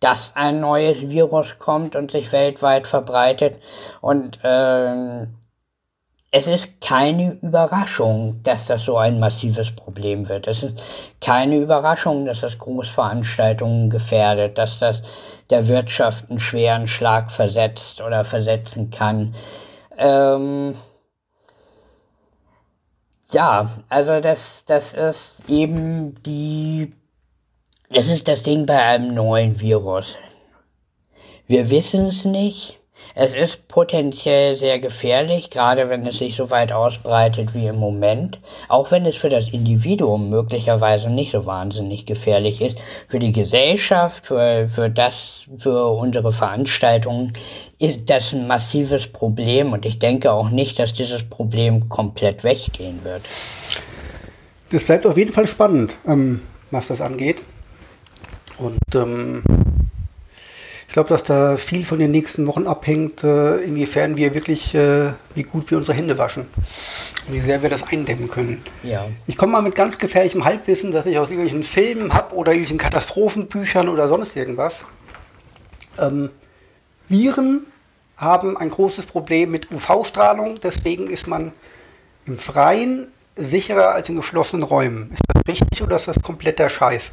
dass 0.00 0.32
ein 0.34 0.60
neues 0.60 1.08
Virus 1.08 1.58
kommt 1.58 1.96
und 1.96 2.10
sich 2.10 2.30
weltweit 2.30 2.86
verbreitet. 2.86 3.58
Und 4.02 4.38
ähm, 4.44 5.34
es 6.30 6.46
ist 6.46 6.82
keine 6.82 7.38
Überraschung, 7.40 8.42
dass 8.42 8.66
das 8.66 8.82
so 8.82 8.98
ein 8.98 9.18
massives 9.18 9.74
Problem 9.74 10.28
wird. 10.28 10.46
Es 10.46 10.62
ist 10.62 10.74
keine 11.22 11.56
Überraschung, 11.56 12.26
dass 12.26 12.42
das 12.42 12.58
Großveranstaltungen 12.58 13.88
gefährdet, 13.88 14.58
dass 14.58 14.78
das 14.78 15.02
der 15.48 15.66
Wirtschaft 15.68 16.28
einen 16.28 16.38
schweren 16.38 16.86
Schlag 16.86 17.32
versetzt 17.32 18.02
oder 18.02 18.26
versetzen 18.26 18.90
kann. 18.90 19.34
Ähm 19.96 20.74
ja, 23.30 23.68
also 23.88 24.20
das, 24.20 24.64
das 24.64 24.94
ist 24.94 25.42
eben 25.48 26.22
die 26.22 26.92
Das 27.88 28.08
ist 28.08 28.26
das 28.26 28.42
Ding 28.42 28.66
bei 28.66 28.82
einem 28.82 29.14
neuen 29.14 29.60
Virus. 29.60 30.16
Wir 31.46 31.70
wissen 31.70 32.06
es 32.06 32.24
nicht. 32.24 32.75
Es 33.14 33.34
ist 33.34 33.66
potenziell 33.68 34.54
sehr 34.54 34.78
gefährlich, 34.78 35.48
gerade 35.50 35.88
wenn 35.88 36.06
es 36.06 36.18
sich 36.18 36.36
so 36.36 36.50
weit 36.50 36.70
ausbreitet 36.70 37.54
wie 37.54 37.66
im 37.66 37.76
Moment. 37.76 38.38
Auch 38.68 38.90
wenn 38.90 39.06
es 39.06 39.16
für 39.16 39.30
das 39.30 39.48
Individuum 39.48 40.28
möglicherweise 40.28 41.08
nicht 41.08 41.32
so 41.32 41.46
wahnsinnig 41.46 42.04
gefährlich 42.04 42.60
ist. 42.60 42.76
Für 43.08 43.18
die 43.18 43.32
Gesellschaft, 43.32 44.26
für, 44.26 44.68
für 44.68 44.90
das, 44.90 45.44
für 45.58 45.86
unsere 45.88 46.32
Veranstaltungen 46.32 47.32
ist 47.78 48.00
das 48.06 48.32
ein 48.32 48.46
massives 48.46 49.06
Problem 49.06 49.72
und 49.72 49.86
ich 49.86 49.98
denke 49.98 50.32
auch 50.32 50.50
nicht, 50.50 50.78
dass 50.78 50.92
dieses 50.92 51.22
Problem 51.22 51.88
komplett 51.88 52.44
weggehen 52.44 53.04
wird. 53.04 53.22
Das 54.70 54.84
bleibt 54.84 55.06
auf 55.06 55.16
jeden 55.16 55.32
Fall 55.32 55.46
spannend, 55.46 55.96
ähm, 56.06 56.42
was 56.70 56.88
das 56.88 57.00
angeht. 57.00 57.38
Und 58.58 58.78
ähm, 58.94 59.42
glaube, 60.96 61.10
dass 61.10 61.24
da 61.24 61.58
viel 61.58 61.84
von 61.84 61.98
den 61.98 62.10
nächsten 62.10 62.46
Wochen 62.46 62.66
abhängt, 62.66 63.22
äh, 63.22 63.58
inwiefern 63.58 64.16
wir 64.16 64.34
wirklich, 64.34 64.74
äh, 64.74 65.12
wie 65.34 65.42
gut 65.42 65.70
wir 65.70 65.76
unsere 65.76 65.94
Hände 65.94 66.16
waschen. 66.16 66.46
Und 67.28 67.34
wie 67.34 67.40
sehr 67.40 67.60
wir 67.60 67.68
das 67.68 67.82
eindämmen 67.82 68.30
können. 68.30 68.62
Ja. 68.82 69.04
Ich 69.26 69.36
komme 69.36 69.52
mal 69.52 69.60
mit 69.60 69.74
ganz 69.74 69.98
gefährlichem 69.98 70.46
Halbwissen, 70.46 70.92
das 70.92 71.04
ich 71.04 71.18
aus 71.18 71.28
irgendwelchen 71.28 71.64
Filmen 71.64 72.14
habe 72.14 72.34
oder 72.34 72.52
irgendwelchen 72.52 72.78
Katastrophenbüchern 72.78 73.90
oder 73.90 74.08
sonst 74.08 74.36
irgendwas. 74.36 74.86
Ähm, 75.98 76.30
Viren 77.10 77.66
haben 78.16 78.56
ein 78.56 78.70
großes 78.70 79.04
Problem 79.04 79.50
mit 79.50 79.70
UV-Strahlung, 79.70 80.58
deswegen 80.62 81.10
ist 81.10 81.26
man 81.26 81.52
im 82.24 82.38
Freien 82.38 83.08
sicherer 83.36 83.90
als 83.90 84.08
in 84.08 84.16
geschlossenen 84.16 84.62
Räumen. 84.62 85.10
Ist 85.10 85.20
das 85.28 85.42
richtig 85.46 85.82
oder 85.82 85.96
ist 85.96 86.08
das 86.08 86.22
kompletter 86.22 86.70
Scheiß? 86.70 87.12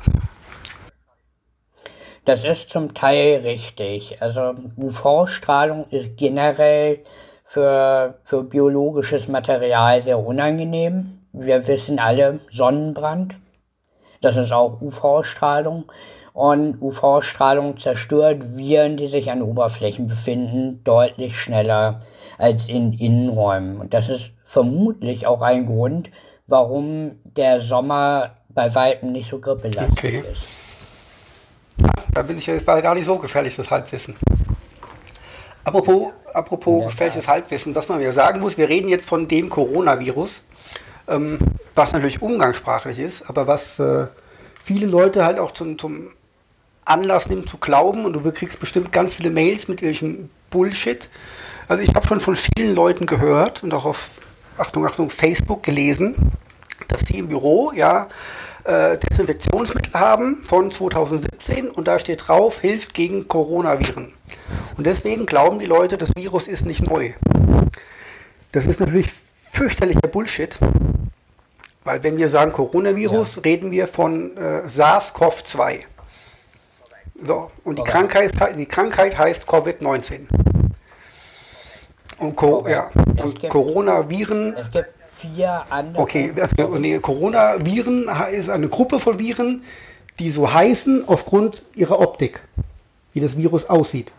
Das 2.26 2.46
ist 2.46 2.70
zum 2.70 2.94
Teil 2.94 3.42
richtig. 3.44 4.22
Also 4.22 4.56
UV-Strahlung 4.78 5.86
ist 5.90 6.16
generell 6.16 7.00
für, 7.44 8.20
für 8.24 8.44
biologisches 8.44 9.28
Material 9.28 10.02
sehr 10.02 10.20
unangenehm. 10.20 11.20
Wir 11.34 11.68
wissen 11.68 12.00
alle 12.00 12.40
Sonnenbrand. 12.50 13.36
Das 14.22 14.38
ist 14.38 14.54
auch 14.54 14.82
UV-Strahlung. 14.82 15.92
Und 16.32 16.82
UV-Strahlung 16.82 17.78
zerstört 17.78 18.58
Viren, 18.58 18.98
die 18.98 19.08
sich 19.08 19.30
an 19.30 19.42
Oberflächen 19.42 20.08
befinden, 20.08 20.84
deutlich 20.84 21.40
schneller 21.40 22.02
als 22.38 22.70
in 22.70 22.94
Innenräumen. 22.94 23.80
Und 23.80 23.94
das 23.94 24.10
ist 24.10 24.32
vermutlich 24.44 25.28
auch 25.28 25.42
ein 25.42 25.68
Grund, 25.68 26.10
warum 26.48 27.20
der 27.24 27.60
Sommer 27.60 28.38
bei 28.50 28.74
Weitem 28.74 29.12
nicht 29.12 29.30
so 29.30 29.40
grippelastig 29.40 29.92
okay. 29.92 30.24
ist. 30.32 30.63
Da 32.14 32.22
bin 32.22 32.38
ich 32.38 32.48
war 32.68 32.82
gar 32.82 32.94
nicht 32.94 33.06
so 33.06 33.18
gefährliches 33.18 33.70
Halbwissen. 33.72 34.16
Apropos, 35.64 36.12
apropos 36.34 36.86
gefährliches 36.86 37.28
Halbwissen, 37.28 37.74
was 37.74 37.88
man 37.88 38.00
wieder 38.00 38.14
sagen 38.14 38.40
muss, 38.40 38.58
wir 38.58 38.70
reden 38.70 38.90
jetzt 38.90 39.08
von 39.08 39.28
dem 39.28 39.50
Coronavirus, 39.50 40.44
ähm, 41.08 41.40
was 41.74 41.94
natürlich 41.94 42.22
umgangssprachlich 42.22 43.00
ist, 43.00 43.30
aber 43.30 43.48
was 43.48 43.80
äh, 43.80 44.08
viele 44.64 44.86
Leute 44.86 45.26
halt 45.26 45.40
auch 45.40 45.52
zum, 45.52 45.80
zum 45.80 46.10
Anlass 46.86 47.30
nimmt 47.30 47.50
zu 47.50 47.58
glauben 47.58 48.06
und 48.06 48.14
du 48.14 48.32
kriegst 48.32 48.60
bestimmt 48.60 48.92
ganz 48.92 49.14
viele 49.14 49.30
Mails 49.30 49.68
mit 49.68 49.82
irgendwelchen 49.82 50.30
Bullshit. 50.50 51.08
Also 51.68 51.82
ich 51.82 51.96
habe 51.96 52.06
schon 52.06 52.20
von 52.20 52.36
vielen 52.36 52.76
Leuten 52.76 53.06
gehört 53.06 53.64
und 53.64 53.74
auch 53.74 53.86
auf 53.86 54.10
Achtung, 54.58 54.86
Achtung, 54.86 55.10
Facebook 55.10 55.64
gelesen, 55.64 56.16
dass 56.90 57.06
die 57.06 57.18
im 57.20 57.30
Büro 57.30 57.72
ja 57.74 58.10
äh, 58.66 58.98
Desinfektionsmittel 58.98 59.94
haben 59.94 60.44
von 60.46 60.72
2017 60.72 61.70
und 61.70 61.88
da 61.88 62.00
steht 62.00 62.28
drauf, 62.28 62.60
hilft 62.60 62.94
gegen 62.94 63.28
Coronaviren. 63.28 64.14
Und 64.78 64.86
deswegen 64.88 65.26
glauben 65.26 65.60
die 65.60 65.66
Leute, 65.66 65.98
das 65.98 66.12
Virus 66.16 66.48
ist 66.48 66.66
nicht 66.66 66.86
neu. 66.86 67.14
Das 68.52 68.66
ist 68.66 68.80
natürlich 68.80 69.12
fürchterlicher 69.52 70.08
Bullshit, 70.08 70.58
weil 71.84 72.04
wenn 72.04 72.18
wir 72.18 72.30
sagen 72.30 72.52
Coronavirus, 72.54 73.36
ja. 73.36 73.42
reden 73.42 73.72
wir 73.72 73.88
von 73.88 74.38
äh, 74.38 74.68
SARS-CoV-2. 74.68 75.80
So, 77.26 77.52
und 77.64 77.80
die, 77.80 77.84
Krankheit, 77.84 78.32
die 78.58 78.66
Krankheit 78.66 79.18
heißt 79.18 79.48
Covid-19. 79.48 80.28
Und, 82.18 82.36
Co 82.36 82.68
ja, 82.68 82.90
und 83.22 83.50
Coronaviren. 83.50 84.56
Vier 85.24 85.64
andere. 85.70 86.02
Okay, 86.02 86.34
das, 86.36 86.52
nee, 86.80 87.00
Coronaviren 87.00 88.10
ist 88.32 88.50
eine 88.50 88.68
Gruppe 88.68 89.00
von 89.00 89.20
Viren, 89.20 89.64
die 90.20 90.30
so 90.30 90.54
heißen 90.54 91.08
aufgrund 91.08 91.64
ihrer 91.76 92.00
Optik, 92.00 92.42
wie 93.14 93.22
das 93.22 93.38
Virus 93.38 93.70
aussieht. 93.70 94.12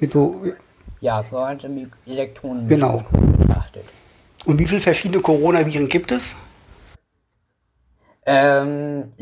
Mit 0.00 0.12
so, 0.12 0.42
ja, 1.00 1.24
so 1.30 1.38
ein 1.38 1.90
Elektronen 2.04 2.68
genau. 2.68 3.04
betrachtet. 3.38 3.84
Und 4.44 4.58
wie 4.58 4.66
viele 4.66 4.82
verschiedene 4.82 5.22
Coronaviren 5.22 5.88
gibt 5.88 6.12
es? 6.12 6.34
Ähm, 8.26 9.14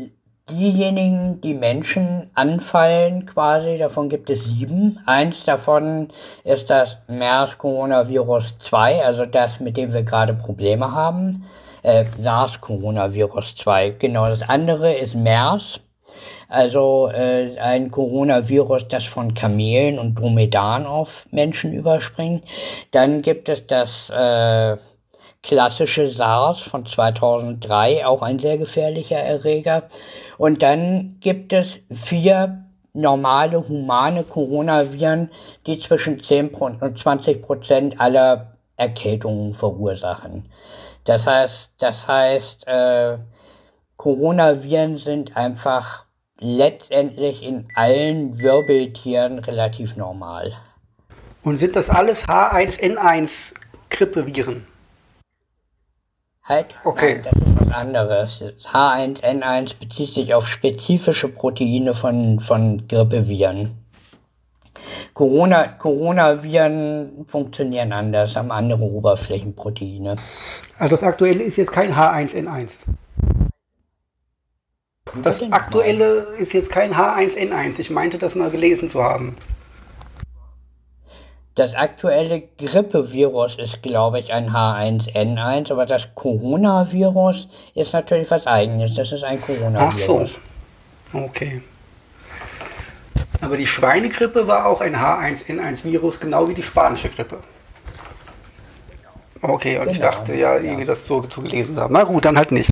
diejenigen, 0.49 1.41
die 1.41 1.53
Menschen 1.53 2.29
anfallen 2.33 3.25
quasi, 3.25 3.77
davon 3.77 4.09
gibt 4.09 4.29
es 4.29 4.45
sieben. 4.45 4.99
Eins 5.05 5.43
davon 5.45 6.09
ist 6.43 6.69
das 6.69 6.97
MERS-Coronavirus 7.07 8.57
2, 8.59 9.03
also 9.03 9.25
das, 9.25 9.59
mit 9.59 9.77
dem 9.77 9.93
wir 9.93 10.03
gerade 10.03 10.33
Probleme 10.33 10.91
haben. 10.91 11.43
Äh, 11.83 12.05
SARS-Coronavirus 12.17 13.55
2, 13.55 13.91
genau. 13.99 14.27
Das 14.27 14.41
andere 14.41 14.93
ist 14.93 15.15
MERS, 15.15 15.81
also 16.49 17.09
äh, 17.13 17.57
ein 17.59 17.91
Coronavirus, 17.91 18.87
das 18.87 19.05
von 19.05 19.33
Kamelen 19.33 19.99
und 19.99 20.15
Dromedaren 20.15 20.85
auf 20.85 21.27
Menschen 21.31 21.73
überspringt. 21.73 22.43
Dann 22.91 23.21
gibt 23.21 23.49
es 23.49 23.67
das... 23.67 24.09
Äh, 24.09 24.77
klassische 25.43 26.09
SARS 26.09 26.61
von 26.61 26.85
2003, 26.85 28.05
auch 28.05 28.21
ein 28.21 28.39
sehr 28.39 28.57
gefährlicher 28.57 29.17
Erreger. 29.17 29.83
Und 30.37 30.61
dann 30.61 31.17
gibt 31.19 31.53
es 31.53 31.79
vier 31.91 32.63
normale 32.93 33.67
humane 33.67 34.23
Coronaviren, 34.23 35.29
die 35.65 35.77
zwischen 35.77 36.21
10 36.21 36.49
und 36.49 36.99
20 36.99 37.41
Prozent 37.41 37.99
aller 37.99 38.57
Erkältungen 38.75 39.53
verursachen. 39.53 40.49
Das 41.05 41.25
heißt, 41.25 41.71
das 41.77 42.07
heißt, 42.07 42.67
äh, 42.67 43.17
Coronaviren 43.97 44.97
sind 44.97 45.37
einfach 45.37 46.05
letztendlich 46.39 47.41
in 47.41 47.67
allen 47.75 48.39
Wirbeltieren 48.39 49.39
relativ 49.39 49.95
normal. 49.95 50.53
Und 51.43 51.57
sind 51.57 51.75
das 51.75 51.89
alles 51.89 52.27
H1N1 52.27 53.53
Grippeviren? 53.89 54.67
Halt, 56.47 56.67
okay. 56.85 57.15
Nein, 57.15 57.23
das 57.23 57.33
ist 57.33 57.59
was 57.59 57.75
anderes. 57.75 58.43
H1N1 58.71 59.73
bezieht 59.79 60.13
sich 60.13 60.33
auf 60.33 60.47
spezifische 60.47 61.27
Proteine 61.27 61.93
von, 61.93 62.39
von 62.39 62.87
Grippeviren. 62.87 63.75
Corona, 65.13 65.67
Coronaviren 65.67 67.25
funktionieren 67.27 67.91
anders, 67.91 68.37
haben 68.37 68.51
andere 68.51 68.83
Oberflächenproteine. 68.83 70.15
Also 70.77 70.95
das 70.95 71.03
aktuelle 71.03 71.43
ist 71.43 71.57
jetzt 71.57 71.71
kein 71.71 71.93
H1N1. 71.93 72.71
Das 75.23 75.41
aktuelle 75.51 76.27
ist 76.37 76.53
jetzt 76.53 76.69
kein 76.69 76.93
H1N1. 76.93 77.79
Ich 77.79 77.89
meinte 77.89 78.17
das 78.17 78.35
mal 78.35 78.51
gelesen 78.51 78.89
zu 78.89 79.03
haben. 79.03 79.35
Das 81.57 81.73
aktuelle 81.73 82.43
Grippevirus 82.59 83.55
ist, 83.55 83.81
glaube 83.81 84.19
ich, 84.19 84.31
ein 84.31 84.51
H1N1, 84.51 85.71
aber 85.71 85.87
das 85.87 86.07
Coronavirus 86.13 87.47
ist 87.73 87.93
natürlich 87.93 88.29
was 88.29 88.45
eigenes. 88.45 88.93
Das 88.93 89.11
ist 89.11 89.23
ein 89.23 89.41
Coronavirus. 89.41 90.37
Ach 90.37 91.13
so. 91.13 91.17
Okay. 91.17 91.63
Aber 93.41 93.57
die 93.57 93.65
Schweinegrippe 93.65 94.47
war 94.47 94.67
auch 94.67 94.81
ein 94.81 94.95
H1N1-Virus, 94.95 96.19
genau 96.19 96.47
wie 96.47 96.53
die 96.53 96.61
spanische 96.61 97.09
Grippe. 97.09 97.39
Okay, 99.41 99.77
und 99.77 99.85
genau, 99.85 99.91
ich 99.93 99.99
dachte 99.99 100.35
ja, 100.35 100.57
irgendwie 100.57 100.85
das 100.85 101.07
so, 101.07 101.23
so 101.27 101.41
gelesen 101.41 101.73
zu 101.73 101.81
haben. 101.81 101.93
Na 101.93 102.03
gut, 102.03 102.23
dann 102.25 102.37
halt 102.37 102.51
nicht. 102.51 102.69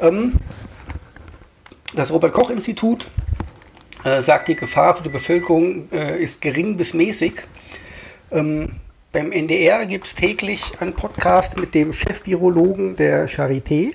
Ähm, 0.00 0.32
das 1.94 2.10
Robert-Koch-Institut 2.10 3.06
äh, 4.02 4.20
sagt, 4.20 4.48
die 4.48 4.56
Gefahr 4.56 4.96
für 4.96 5.04
die 5.04 5.10
Bevölkerung 5.10 5.88
äh, 5.92 6.20
ist 6.20 6.40
gering 6.40 6.76
bis 6.76 6.92
mäßig. 6.92 7.34
Ähm, 8.30 8.72
beim 9.12 9.32
NDR 9.32 9.86
gibt 9.86 10.06
es 10.06 10.14
täglich 10.14 10.62
einen 10.80 10.92
Podcast 10.92 11.58
mit 11.58 11.74
dem 11.74 11.92
Chef-Virologen 11.92 12.96
der 12.96 13.28
Charité. 13.28 13.94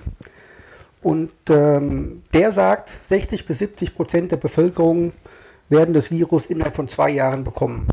Und 1.01 1.31
ähm, 1.49 2.23
der 2.33 2.51
sagt, 2.51 2.91
60 3.09 3.45
bis 3.45 3.59
70 3.59 3.95
Prozent 3.95 4.31
der 4.31 4.37
Bevölkerung 4.37 5.13
werden 5.69 5.93
das 5.93 6.11
Virus 6.11 6.45
innerhalb 6.45 6.75
von 6.75 6.87
zwei 6.87 7.09
Jahren 7.09 7.43
bekommen. 7.43 7.87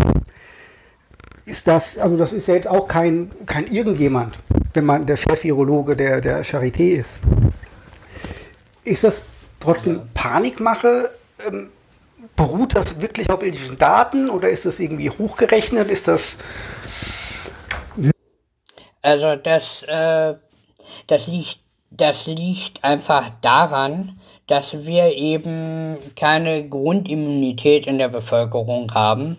Ist 1.46 1.66
das, 1.66 1.96
also 1.96 2.16
das 2.16 2.32
ist 2.32 2.48
ja 2.48 2.54
jetzt 2.54 2.68
auch 2.68 2.86
kein, 2.86 3.30
kein 3.46 3.66
irgendjemand, 3.66 4.38
wenn 4.74 4.84
man 4.84 5.06
der 5.06 5.16
Chef-Virologe 5.16 5.96
der, 5.96 6.20
der 6.20 6.44
Charité 6.44 7.00
ist. 7.00 7.14
Ist 8.84 9.04
das 9.04 9.22
trotzdem 9.58 9.96
ja. 9.96 10.06
Panik 10.14 10.60
mache, 10.60 11.10
ähm, 11.46 11.70
beruht 12.38 12.76
das 12.76 13.00
wirklich 13.00 13.28
auf 13.28 13.42
irgendwelchen 13.42 13.76
Daten 13.76 14.30
oder 14.30 14.48
ist 14.48 14.64
das 14.64 14.80
irgendwie 14.80 15.10
hochgerechnet? 15.10 15.90
Ist 15.90 16.08
das. 16.08 16.36
Also 19.02 19.36
das, 19.36 19.82
äh, 19.82 20.34
das 21.08 21.26
liegt, 21.26 21.58
das 21.90 22.26
liegt 22.26 22.82
einfach 22.84 23.30
daran, 23.42 24.20
dass 24.46 24.86
wir 24.86 25.14
eben 25.14 25.98
keine 26.16 26.66
Grundimmunität 26.68 27.86
in 27.86 27.98
der 27.98 28.08
Bevölkerung 28.08 28.94
haben, 28.94 29.36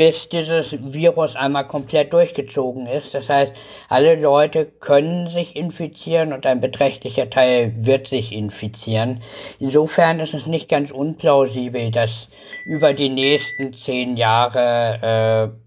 bis 0.00 0.30
dieses 0.30 0.78
Virus 0.94 1.36
einmal 1.36 1.66
komplett 1.66 2.14
durchgezogen 2.14 2.86
ist. 2.86 3.12
Das 3.12 3.28
heißt, 3.28 3.52
alle 3.90 4.14
Leute 4.14 4.64
können 4.64 5.28
sich 5.28 5.54
infizieren 5.54 6.32
und 6.32 6.46
ein 6.46 6.62
beträchtlicher 6.62 7.28
Teil 7.28 7.74
wird 7.76 8.08
sich 8.08 8.32
infizieren. 8.32 9.22
Insofern 9.58 10.18
ist 10.18 10.32
es 10.32 10.46
nicht 10.46 10.70
ganz 10.70 10.90
unplausibel, 10.90 11.90
dass 11.90 12.28
über 12.64 12.94
die 12.94 13.10
nächsten 13.10 13.74
zehn 13.74 14.16
Jahre 14.16 15.52
äh, 15.52 15.58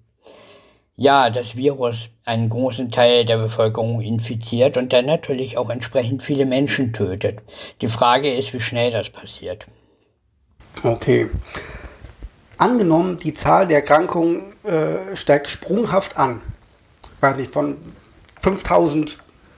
ja, 0.96 1.30
das 1.30 1.56
Virus 1.56 2.10
einen 2.26 2.50
großen 2.50 2.90
Teil 2.90 3.26
der 3.26 3.38
Bevölkerung 3.38 4.02
infiziert 4.02 4.78
und 4.78 4.94
dann 4.94 5.06
natürlich 5.06 5.60
auch 5.60 5.70
entsprechend 5.70 6.24
viele 6.24 6.48
Menschen 6.48 6.92
tötet. 6.92 7.44
Die 7.82 7.88
Frage 7.88 8.34
ist, 8.34 8.52
wie 8.52 8.62
schnell 8.62 8.90
das 8.90 9.12
passiert. 9.12 9.68
Okay. 10.82 11.30
Angenommen, 12.64 13.18
die 13.18 13.34
Zahl 13.34 13.68
der 13.68 13.80
Erkrankungen 13.80 14.54
äh, 14.64 15.18
steigt 15.18 15.50
sprunghaft 15.50 16.16
an. 16.16 16.42
Ich 17.14 17.22
weiß 17.22 17.36
nicht, 17.36 17.52
von 17.52 17.76
5000 18.42 19.18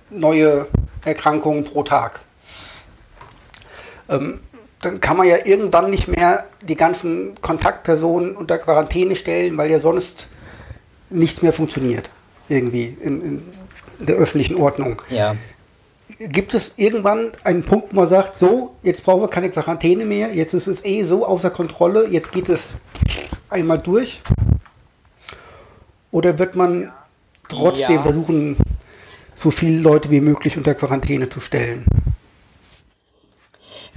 neue 0.10 0.66
Erkrankungen 1.04 1.66
pro 1.66 1.84
Tag. 1.84 2.20
Ähm, 4.10 4.40
dann 4.82 5.02
kann 5.02 5.18
man 5.18 5.28
ja 5.28 5.46
irgendwann 5.46 5.92
nicht 5.92 6.08
mehr 6.08 6.46
die 6.64 6.76
ganzen 6.76 7.40
Kontaktpersonen 7.42 8.36
unter 8.36 8.58
Quarantäne 8.58 9.16
stellen, 9.16 9.56
weil 9.56 9.70
ja 9.70 9.80
sonst 9.80 10.26
nichts 11.12 11.44
mehr 11.44 11.54
funktioniert. 11.54 12.10
Irgendwie 12.50 12.98
in, 13.02 13.22
in 13.22 13.54
der 14.00 14.16
öffentlichen 14.16 14.56
Ordnung. 14.56 15.00
Ja. 15.12 15.36
Gibt 16.18 16.54
es 16.54 16.72
irgendwann 16.78 17.32
einen 17.44 17.64
Punkt, 17.64 17.92
wo 17.92 17.98
man 17.98 18.08
sagt, 18.08 18.38
so, 18.38 18.76
jetzt 18.84 19.04
brauchen 19.04 19.22
wir 19.22 19.28
keine 19.28 19.50
Quarantäne 19.50 20.06
mehr, 20.06 20.34
jetzt 20.34 20.54
ist 20.54 20.68
es 20.68 20.84
eh 20.86 21.04
so 21.04 21.26
außer 21.26 21.50
Kontrolle, 21.50 22.08
jetzt 22.08 22.32
geht 22.32 22.48
es 22.48 22.68
einmal 23.50 23.80
durch? 23.80 24.22
Oder 26.12 26.40
wird 26.40 26.56
man 26.56 26.92
trotzdem 27.50 27.96
ja. 27.96 28.04
versuchen, 28.04 28.56
so 29.36 29.52
viele 29.52 29.82
Leute 29.82 30.10
wie 30.10 30.22
möglich 30.22 30.56
unter 30.56 30.74
Quarantäne 30.74 31.28
zu 31.28 31.42
stellen? 31.42 31.86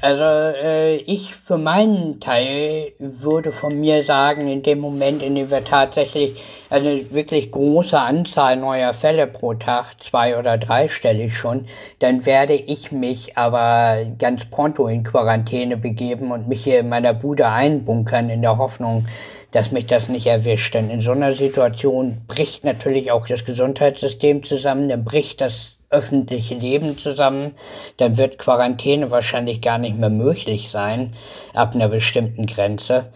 Also 0.01 0.23
äh, 0.23 0.97
ich 0.99 1.35
für 1.35 1.59
meinen 1.59 2.21
Teil 2.21 2.93
würde 3.01 3.51
von 3.51 3.81
mir 3.81 4.05
sagen, 4.05 4.47
in 4.47 4.63
dem 4.63 4.79
Moment, 4.79 5.25
in 5.25 5.35
dem 5.35 5.51
wir 5.51 5.65
tatsächlich 5.65 6.41
eine 6.71 7.11
wirklich 7.11 7.51
große 7.51 7.99
Anzahl 7.99 8.57
neuer 8.57 8.93
Fälle 8.93 9.27
pro 9.27 9.55
Tag, 9.55 10.01
zwei 10.01 10.39
oder 10.39 10.57
drei 10.57 10.89
stelle 10.89 11.25
ich 11.25 11.37
schon, 11.37 11.67
dann 11.99 12.27
werde 12.27 12.55
ich 12.55 12.93
mich 12.93 13.37
aber 13.37 14.05
ganz 14.21 14.45
pronto 14.45 14.87
in 14.87 15.03
Quarantäne 15.03 15.77
begeben 15.77 16.31
und 16.31 16.47
mich 16.47 16.63
hier 16.63 16.79
in 16.79 16.89
meiner 16.89 17.13
Bude 17.13 17.49
einbunkern 17.49 18.31
in 18.31 18.43
der 18.43 18.57
Hoffnung, 18.57 19.09
dass 19.51 19.73
mich 19.73 19.87
das 19.87 20.09
nicht 20.09 20.29
erwischt. 20.29 20.75
Denn 20.75 20.91
in 20.91 21.01
so 21.01 21.11
einer 21.11 21.33
Situation 21.33 22.19
bricht 22.29 22.63
natürlich 22.63 23.11
auch 23.11 23.27
das 23.27 23.45
Gesundheitssystem 23.45 24.45
zusammen, 24.45 24.89
dann 24.89 25.05
bricht 25.05 25.41
das 25.41 25.78
öffentliche 25.91 26.55
Leben 26.55 26.99
zusammen, 26.99 27.55
dann 27.97 28.17
wird 28.19 28.39
Quarantäne 28.39 29.11
wahrscheinlich 29.11 29.63
gar 29.63 29.79
nicht 29.79 29.99
mehr 29.99 30.11
möglich 30.11 30.71
sein, 30.71 31.15
ab 31.55 31.75
einer 31.75 31.89
bestimmten 31.89 32.47
Grenze. 32.47 33.07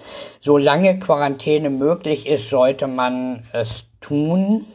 Solange 0.41 0.99
Quarantäne 0.99 1.71
möglich 1.71 2.27
ist, 2.27 2.49
sollte 2.49 2.87
man 2.87 3.45
es 3.53 3.85
tun. 4.01 4.67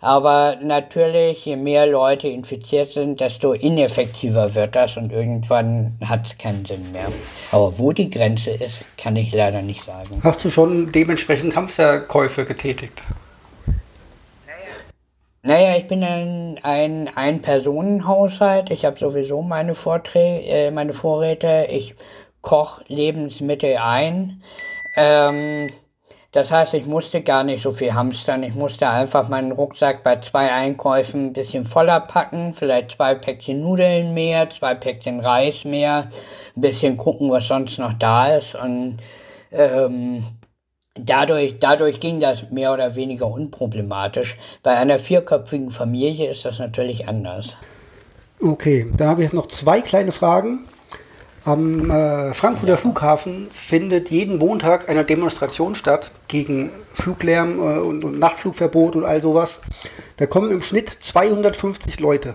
Aber 0.00 0.58
natürlich, 0.62 1.44
je 1.46 1.56
mehr 1.56 1.86
Leute 1.86 2.28
infiziert 2.28 2.92
sind, 2.92 3.18
desto 3.18 3.54
ineffektiver 3.54 4.54
wird 4.54 4.76
das 4.76 4.96
und 4.98 5.10
irgendwann 5.10 5.98
hat 6.04 6.26
es 6.26 6.38
keinen 6.38 6.66
Sinn 6.66 6.92
mehr. 6.92 7.08
Aber 7.50 7.78
wo 7.78 7.92
die 7.92 8.10
Grenze 8.10 8.50
ist, 8.50 8.82
kann 8.98 9.16
ich 9.16 9.32
leider 9.32 9.62
nicht 9.62 9.82
sagen. 9.82 10.20
Hast 10.22 10.44
du 10.44 10.50
schon 10.50 10.92
dementsprechend 10.92 11.56
Hamsterkäufe 11.56 12.44
getätigt? 12.44 13.02
Naja, 15.46 15.76
ich 15.76 15.86
bin 15.86 16.02
ein, 16.02 16.58
ein 16.64 17.08
Ein-Personen-Haushalt. 17.14 18.70
Ich 18.70 18.84
habe 18.84 18.98
sowieso 18.98 19.42
meine 19.42 19.76
Vorträge, 19.76 20.44
äh, 20.44 20.70
meine 20.72 20.92
Vorräte. 20.92 21.68
Ich 21.70 21.94
koche 22.40 22.82
Lebensmittel 22.88 23.76
ein. 23.76 24.42
Ähm, 24.96 25.70
das 26.32 26.50
heißt, 26.50 26.74
ich 26.74 26.86
musste 26.86 27.20
gar 27.20 27.44
nicht 27.44 27.62
so 27.62 27.70
viel 27.70 27.94
hamstern. 27.94 28.42
Ich 28.42 28.56
musste 28.56 28.88
einfach 28.88 29.28
meinen 29.28 29.52
Rucksack 29.52 30.02
bei 30.02 30.16
zwei 30.16 30.50
Einkäufen 30.52 31.26
ein 31.26 31.32
bisschen 31.32 31.64
voller 31.64 32.00
packen. 32.00 32.52
Vielleicht 32.52 32.96
zwei 32.96 33.14
Päckchen 33.14 33.60
Nudeln 33.60 34.14
mehr, 34.14 34.50
zwei 34.50 34.74
Päckchen 34.74 35.20
Reis 35.20 35.64
mehr. 35.64 36.08
Ein 36.56 36.60
bisschen 36.60 36.96
gucken, 36.96 37.30
was 37.30 37.46
sonst 37.46 37.78
noch 37.78 37.92
da 37.92 38.34
ist. 38.34 38.56
Und 38.56 38.98
ähm, 39.52 40.24
Dadurch, 40.98 41.58
dadurch 41.58 42.00
ging 42.00 42.20
das 42.20 42.50
mehr 42.50 42.72
oder 42.72 42.94
weniger 42.94 43.26
unproblematisch. 43.26 44.36
Bei 44.62 44.76
einer 44.76 44.98
vierköpfigen 44.98 45.70
Familie 45.70 46.30
ist 46.30 46.44
das 46.44 46.58
natürlich 46.58 47.08
anders. 47.08 47.56
Okay, 48.40 48.86
dann 48.96 49.08
habe 49.08 49.22
ich 49.22 49.26
jetzt 49.26 49.34
noch 49.34 49.48
zwei 49.48 49.80
kleine 49.80 50.12
Fragen. 50.12 50.66
Am 51.44 51.90
äh, 51.90 52.34
Frankfurter 52.34 52.72
ja. 52.72 52.76
Flughafen 52.76 53.48
findet 53.52 54.10
jeden 54.10 54.38
Montag 54.38 54.88
eine 54.88 55.04
Demonstration 55.04 55.76
statt 55.76 56.10
gegen 56.26 56.70
Fluglärm 56.92 57.60
äh, 57.60 57.78
und, 57.78 58.04
und, 58.04 58.18
Nachtflugverbot 58.18 58.96
und 58.96 59.04
all 59.04 59.20
sowas. 59.20 59.60
Da 60.16 60.26
kommen 60.26 60.50
im 60.50 60.60
Schnitt 60.60 60.90
250 61.02 62.00
Leute. 62.00 62.34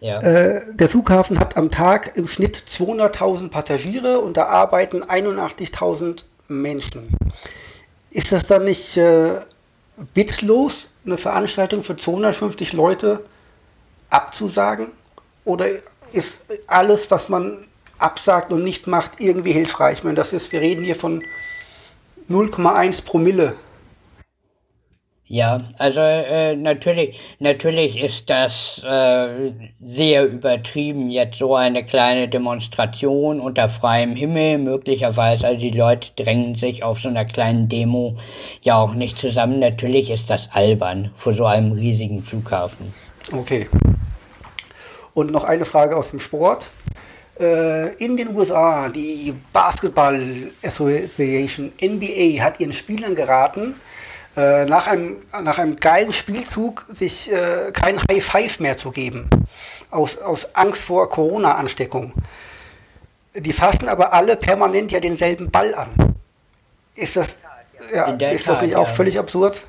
Ja. 0.00 0.20
Äh, 0.20 0.62
der 0.74 0.88
Flughafen 0.88 1.38
hat 1.38 1.56
am 1.56 1.70
Tag 1.70 2.16
im 2.16 2.26
Schnitt 2.26 2.60
200.000 2.68 3.50
Passagiere 3.50 4.18
und 4.18 4.36
da 4.36 4.46
arbeiten 4.46 5.02
81.000 5.02 6.24
Menschen. 6.48 7.16
Ist 8.10 8.32
das 8.32 8.46
dann 8.46 8.64
nicht 8.64 8.96
äh, 8.96 9.40
witzlos, 10.14 10.88
eine 11.04 11.18
Veranstaltung 11.18 11.82
für 11.82 11.96
250 11.96 12.72
Leute 12.72 13.24
abzusagen? 14.10 14.88
Oder 15.44 15.68
ist 16.12 16.40
alles, 16.66 17.10
was 17.10 17.28
man 17.28 17.58
absagt 17.98 18.50
und 18.52 18.62
nicht 18.62 18.86
macht, 18.86 19.20
irgendwie 19.20 19.52
hilfreich? 19.52 19.98
Ich 19.98 20.04
meine, 20.04 20.16
das 20.16 20.32
ist, 20.32 20.52
wir 20.52 20.60
reden 20.60 20.84
hier 20.84 20.96
von 20.96 21.22
0,1 22.30 23.04
Promille 23.04 23.54
ja, 25.30 25.60
also 25.76 26.00
äh, 26.00 26.56
natürlich, 26.56 27.20
natürlich 27.38 27.98
ist 27.98 28.30
das 28.30 28.82
äh, 28.82 29.52
sehr 29.78 30.26
übertrieben, 30.26 31.10
jetzt 31.10 31.36
so 31.36 31.54
eine 31.54 31.84
kleine 31.84 32.28
Demonstration 32.28 33.38
unter 33.38 33.68
freiem 33.68 34.16
Himmel, 34.16 34.56
möglicherweise, 34.56 35.46
also 35.46 35.60
die 35.60 35.70
Leute 35.70 36.08
drängen 36.16 36.54
sich 36.54 36.82
auf 36.82 37.00
so 37.00 37.10
einer 37.10 37.26
kleinen 37.26 37.68
Demo 37.68 38.16
ja 38.62 38.76
auch 38.76 38.94
nicht 38.94 39.18
zusammen. 39.18 39.58
Natürlich 39.58 40.08
ist 40.10 40.30
das 40.30 40.48
albern 40.50 41.12
vor 41.14 41.34
so 41.34 41.44
einem 41.44 41.72
riesigen 41.72 42.22
Flughafen. 42.22 42.94
Okay. 43.30 43.68
Und 45.12 45.30
noch 45.30 45.44
eine 45.44 45.66
Frage 45.66 45.94
aus 45.94 46.08
dem 46.08 46.20
Sport. 46.20 46.66
Äh, 47.38 47.94
in 48.02 48.16
den 48.16 48.34
USA, 48.34 48.88
die 48.88 49.34
Basketball 49.52 50.50
Association 50.62 51.70
NBA 51.82 52.42
hat 52.42 52.60
ihren 52.60 52.72
Spielern 52.72 53.14
geraten, 53.14 53.74
äh, 54.38 54.66
nach, 54.66 54.86
einem, 54.86 55.16
nach 55.42 55.58
einem 55.58 55.74
geilen 55.74 56.12
Spielzug 56.12 56.86
sich 56.88 57.28
äh, 57.32 57.72
kein 57.72 57.98
High 58.08 58.24
Five 58.24 58.60
mehr 58.60 58.76
zu 58.76 58.92
geben, 58.92 59.28
aus, 59.90 60.16
aus 60.18 60.54
Angst 60.54 60.84
vor 60.84 61.08
Corona-Ansteckung. 61.08 62.12
Die 63.34 63.52
fassen 63.52 63.88
aber 63.88 64.12
alle 64.12 64.36
permanent 64.36 64.92
ja 64.92 65.00
denselben 65.00 65.50
Ball 65.50 65.74
an. 65.74 66.14
Ist 66.94 67.16
das, 67.16 67.36
ja, 67.92 68.04
ist 68.04 68.46
das 68.46 68.62
nicht 68.62 68.76
auch 68.76 68.88
völlig 68.88 69.18
absurd? 69.18 69.60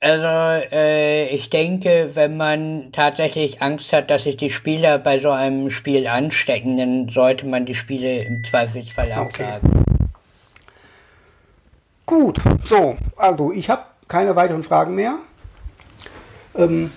Also 0.00 0.26
äh, 0.72 1.26
ich 1.28 1.50
denke, 1.50 2.12
wenn 2.14 2.38
man 2.38 2.90
tatsächlich 2.92 3.60
Angst 3.60 3.92
hat, 3.92 4.10
dass 4.10 4.22
sich 4.22 4.38
die 4.38 4.50
Spieler 4.50 4.98
bei 4.98 5.18
so 5.18 5.30
einem 5.30 5.70
Spiel 5.70 6.06
anstecken, 6.06 6.78
dann 6.78 7.08
sollte 7.10 7.46
man 7.46 7.66
die 7.66 7.74
Spiele 7.74 8.22
im 8.22 8.44
Zweifelsfall 8.44 9.12
absagen. 9.12 9.70
Okay. 9.70 9.87
Gut, 12.08 12.40
so, 12.64 12.96
also 13.18 13.52
ich 13.52 13.68
habe 13.68 13.82
keine 14.08 14.34
weiteren 14.34 14.62
Fragen 14.62 14.94
mehr. 14.94 15.18
Ähm, 16.54 16.90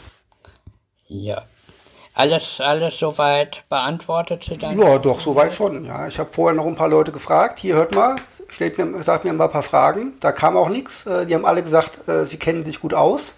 ja. 1.08 1.42
Alles, 2.14 2.62
alles 2.62 2.98
soweit 2.98 3.66
beantwortet 3.68 4.42
zu 4.46 4.56
deinem? 4.56 4.80
Ja, 4.80 4.98
doch, 5.00 5.20
soweit 5.20 5.54
schon. 5.54 5.84
Ja, 5.84 6.08
ich 6.08 6.18
habe 6.18 6.30
vorher 6.32 6.56
noch 6.56 6.66
ein 6.66 6.78
paar 6.78 6.88
Leute 6.88 7.12
gefragt. 7.12 7.60
Hier, 7.60 7.76
hört 7.76 7.94
mal, 7.94 8.16
stellt 8.48 8.78
mir, 8.78 9.04
sagt 9.04 9.26
mir 9.26 9.34
mal 9.34 9.46
ein 9.46 9.52
paar 9.52 9.64
Fragen. 9.64 10.14
Da 10.22 10.32
kam 10.32 10.56
auch 10.56 10.70
nichts. 10.70 11.06
Äh, 11.06 11.26
die 11.26 11.36
haben 11.36 11.46
alle 11.46 11.62
gesagt, 11.62 12.08
äh, 12.08 12.26
sie 12.26 12.38
kennen 12.38 12.64
sich 12.64 12.80
gut 12.80 12.94
aus. 12.94 13.34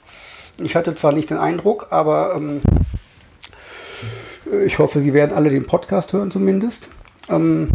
Ich 0.60 0.76
hatte 0.76 0.94
zwar 0.94 1.12
nicht 1.12 1.32
den 1.32 1.40
Eindruck, 1.40 1.88
aber 1.90 2.36
ähm, 2.36 2.62
ich 4.64 4.78
hoffe, 4.78 5.00
Sie 5.02 5.16
werden 5.16 5.36
alle 5.36 5.50
den 5.50 5.66
Podcast 5.66 6.14
hören 6.14 6.30
zumindest. 6.30 6.90
Ähm, 7.30 7.72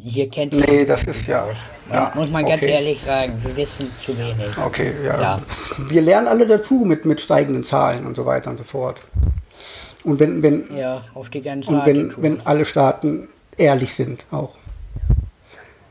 Hier 0.00 0.28
kennt 0.28 0.52
nee, 0.52 0.84
das 0.84 1.04
ist 1.04 1.26
ja. 1.26 1.46
ja 1.90 2.12
Muss 2.14 2.30
man 2.30 2.44
ganz 2.44 2.62
okay. 2.62 2.72
ehrlich 2.72 3.02
sagen, 3.02 3.34
wir 3.42 3.56
wissen 3.56 3.90
zu 4.04 4.16
wenig. 4.16 4.58
Okay, 4.64 4.92
ja. 5.04 5.20
Ja. 5.20 5.36
Wir 5.88 6.02
lernen 6.02 6.28
alle 6.28 6.46
dazu 6.46 6.84
mit, 6.84 7.04
mit 7.04 7.20
steigenden 7.20 7.64
Zahlen 7.64 8.06
und 8.06 8.16
so 8.16 8.26
weiter 8.26 8.50
und 8.50 8.58
so 8.58 8.64
fort. 8.64 9.00
Und 10.04 10.18
wenn, 10.18 10.42
wenn, 10.42 10.76
Ja, 10.76 11.02
auf 11.14 11.30
die 11.30 11.42
ganze 11.42 11.70
und 11.70 11.86
wenn, 11.86 12.12
wenn 12.16 12.44
alle 12.46 12.64
Staaten 12.64 13.28
ehrlich 13.56 13.94
sind 13.94 14.26
auch. 14.30 14.54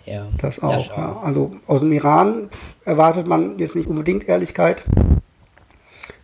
ja, 0.05 0.27
Das 0.39 0.61
auch. 0.61 0.87
Ja. 0.97 1.19
Also 1.23 1.51
aus 1.67 1.79
dem 1.79 1.91
Iran 1.93 2.49
erwartet 2.83 3.27
man 3.27 3.57
jetzt 3.59 3.75
nicht 3.75 3.87
unbedingt 3.87 4.27
Ehrlichkeit. 4.27 4.83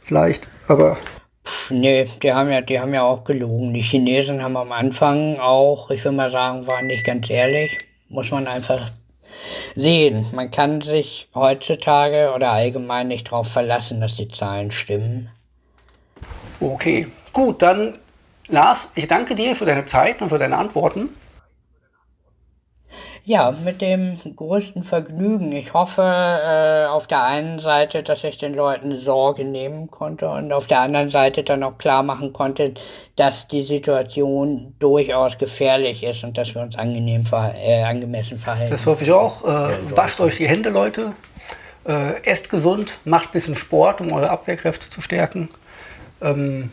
Vielleicht, 0.02 0.48
aber 0.68 0.98
Nee, 1.70 2.06
die 2.22 2.34
haben 2.34 2.52
ja, 2.52 2.62
die 2.62 2.80
haben 2.80 2.94
ja 2.94 3.04
auch 3.04 3.24
gelogen. 3.24 3.74
Die 3.74 3.82
Chinesen 3.82 4.42
haben 4.42 4.58
am 4.58 4.72
Anfang 4.72 5.40
auch, 5.40 5.90
ich 5.92 6.04
will 6.04 6.12
mal 6.12 6.30
sagen, 6.30 6.68
waren 6.68 6.88
nicht 6.88 7.04
ganz 7.04 7.30
ehrlich. 7.30 7.78
Muss 8.10 8.32
man 8.32 8.48
einfach 8.48 8.92
sehen. 9.76 10.26
Man 10.34 10.52
kann 10.52 10.82
sich 10.82 11.28
heutzutage 11.36 12.32
oder 12.34 12.52
allgemein 12.52 13.10
nicht 13.10 13.28
darauf 13.28 13.48
verlassen, 13.48 14.02
dass 14.02 14.16
die 14.16 14.30
Zahlen 14.30 14.72
stimmen. 14.72 15.30
okay. 16.60 17.08
Gut, 17.34 17.62
dann 17.62 18.00
Lars, 18.50 18.90
ich 18.96 19.08
danke 19.08 19.36
dir 19.36 19.56
für 19.56 19.66
deine 19.66 19.86
Zeit 19.86 20.22
und 20.22 20.30
für 20.30 20.40
deine 20.40 20.58
Antworten. 20.58 21.10
Ja, 23.30 23.52
mit 23.52 23.82
dem 23.82 24.18
größten 24.38 24.84
Vergnügen. 24.84 25.52
Ich 25.52 25.74
hoffe 25.74 26.02
äh, 26.02 26.86
auf 26.86 27.08
der 27.08 27.24
einen 27.24 27.60
Seite, 27.60 28.02
dass 28.02 28.24
ich 28.24 28.38
den 28.38 28.54
Leuten 28.54 28.98
Sorge 28.98 29.44
nehmen 29.44 29.92
konnte 29.92 30.30
und 30.30 30.54
auf 30.54 30.68
der 30.68 30.80
anderen 30.80 31.10
Seite 31.10 31.44
dann 31.44 31.62
auch 31.62 31.78
klar 31.78 32.04
machen 32.04 32.32
konnte, 32.32 32.76
dass 33.18 33.46
die 33.50 33.64
Situation 33.64 34.76
durchaus 34.80 35.38
gefährlich 35.38 36.04
ist 36.04 36.24
und 36.24 36.38
dass 36.38 36.56
wir 36.56 36.62
uns 36.62 36.78
angenehm 36.78 37.26
ver 37.26 37.54
äh, 37.58 37.84
angemessen 37.84 38.40
verhalten. 38.40 38.72
Das 38.72 38.86
hoffe 38.86 39.04
ich 39.04 39.12
auch. 39.12 39.44
Äh, 39.44 39.74
wascht 39.94 40.22
euch 40.22 40.38
die 40.38 40.48
Hände, 40.48 40.70
Leute. 40.70 41.12
Äh, 41.86 42.24
esst 42.24 42.50
gesund, 42.50 42.98
macht 43.04 43.26
ein 43.26 43.32
bisschen 43.34 43.56
Sport, 43.58 44.00
um 44.00 44.10
eure 44.14 44.30
Abwehrkräfte 44.30 44.90
zu 44.90 45.02
stärken. 45.02 45.50
Ähm, 46.22 46.72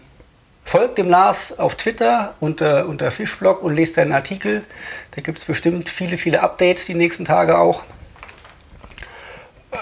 folgt 0.64 0.98
dem 0.98 1.08
Lars 1.10 1.58
auf 1.58 1.74
Twitter 1.76 2.34
unter, 2.40 2.86
unter 2.88 3.10
Fischblog 3.10 3.62
und 3.62 3.74
lest 3.74 3.94
seinen 3.94 4.12
Artikel. 4.12 4.64
Da 5.12 5.20
gibt 5.20 5.38
es 5.38 5.44
bestimmt 5.44 5.88
viele, 5.88 6.16
viele 6.16 6.42
Updates 6.42 6.86
die 6.86 6.94
nächsten 6.94 7.24
Tage 7.24 7.58
auch. 7.58 7.82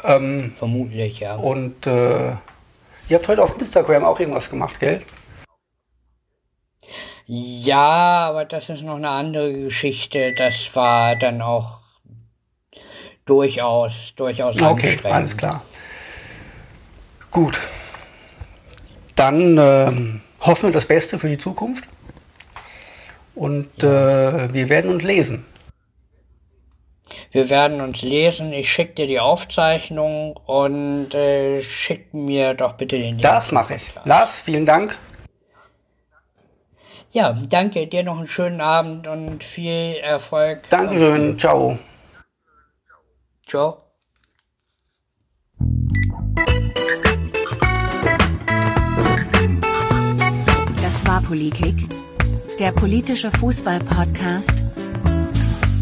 Ähm, 0.04 0.54
Vermutlich, 0.58 1.20
ja. 1.20 1.36
und 1.36 1.86
äh, 1.86 2.30
ihr 3.08 3.16
habt 3.16 3.28
heute 3.28 3.42
auf 3.42 3.58
Instagram 3.60 4.04
auch 4.04 4.18
irgendwas 4.18 4.48
gemacht, 4.50 4.80
gell? 4.80 5.02
Ja, 7.26 8.28
aber 8.28 8.44
das 8.44 8.68
ist 8.68 8.82
noch 8.82 8.96
eine 8.96 9.10
andere 9.10 9.52
Geschichte. 9.52 10.34
Das 10.36 10.74
war 10.74 11.14
dann 11.16 11.40
auch 11.40 11.78
durchaus, 13.24 14.12
durchaus 14.16 14.60
Okay, 14.60 14.90
anstrengend. 14.92 15.04
alles 15.06 15.36
klar. 15.36 15.62
Gut. 17.30 17.60
Dann 19.14 19.56
ähm, 19.58 20.20
hoffen 20.42 20.68
wir 20.68 20.72
das 20.72 20.86
Beste 20.86 21.18
für 21.18 21.28
die 21.28 21.38
Zukunft. 21.38 21.88
Und 23.34 23.82
äh, 23.82 24.52
wir 24.52 24.68
werden 24.68 24.90
uns 24.90 25.02
lesen. 25.02 25.46
Wir 27.30 27.48
werden 27.48 27.80
uns 27.80 28.02
lesen. 28.02 28.52
Ich 28.52 28.70
schicke 28.72 28.94
dir 28.94 29.06
die 29.06 29.20
Aufzeichnung 29.20 30.36
und 30.36 31.14
äh, 31.14 31.62
schick 31.62 32.12
mir 32.12 32.54
doch 32.54 32.74
bitte 32.74 32.96
den 32.96 33.12
Link. 33.12 33.22
Das 33.22 33.52
mache 33.52 33.74
ich. 33.74 33.90
Lars, 34.04 34.36
vielen 34.36 34.66
Dank. 34.66 34.96
Ja, 37.12 37.34
danke. 37.48 37.86
Dir 37.86 38.02
noch 38.02 38.18
einen 38.18 38.26
schönen 38.26 38.60
Abend 38.60 39.06
und 39.06 39.44
viel 39.44 39.96
Erfolg. 39.96 40.68
Dankeschön. 40.70 41.38
Ciao. 41.38 41.78
Ciao. 43.46 43.81
Das 51.02 51.10
war 51.10 51.22
Polikick, 51.22 51.88
der 52.60 52.70
politische 52.70 53.30
Fußball-Podcast. 53.32 54.62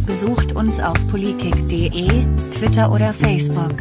Besucht 0.07 0.57
uns 0.57 0.81
auf 0.81 0.97
politik.de, 1.09 2.25
Twitter 2.51 2.91
oder 2.91 3.13
Facebook. 3.13 3.75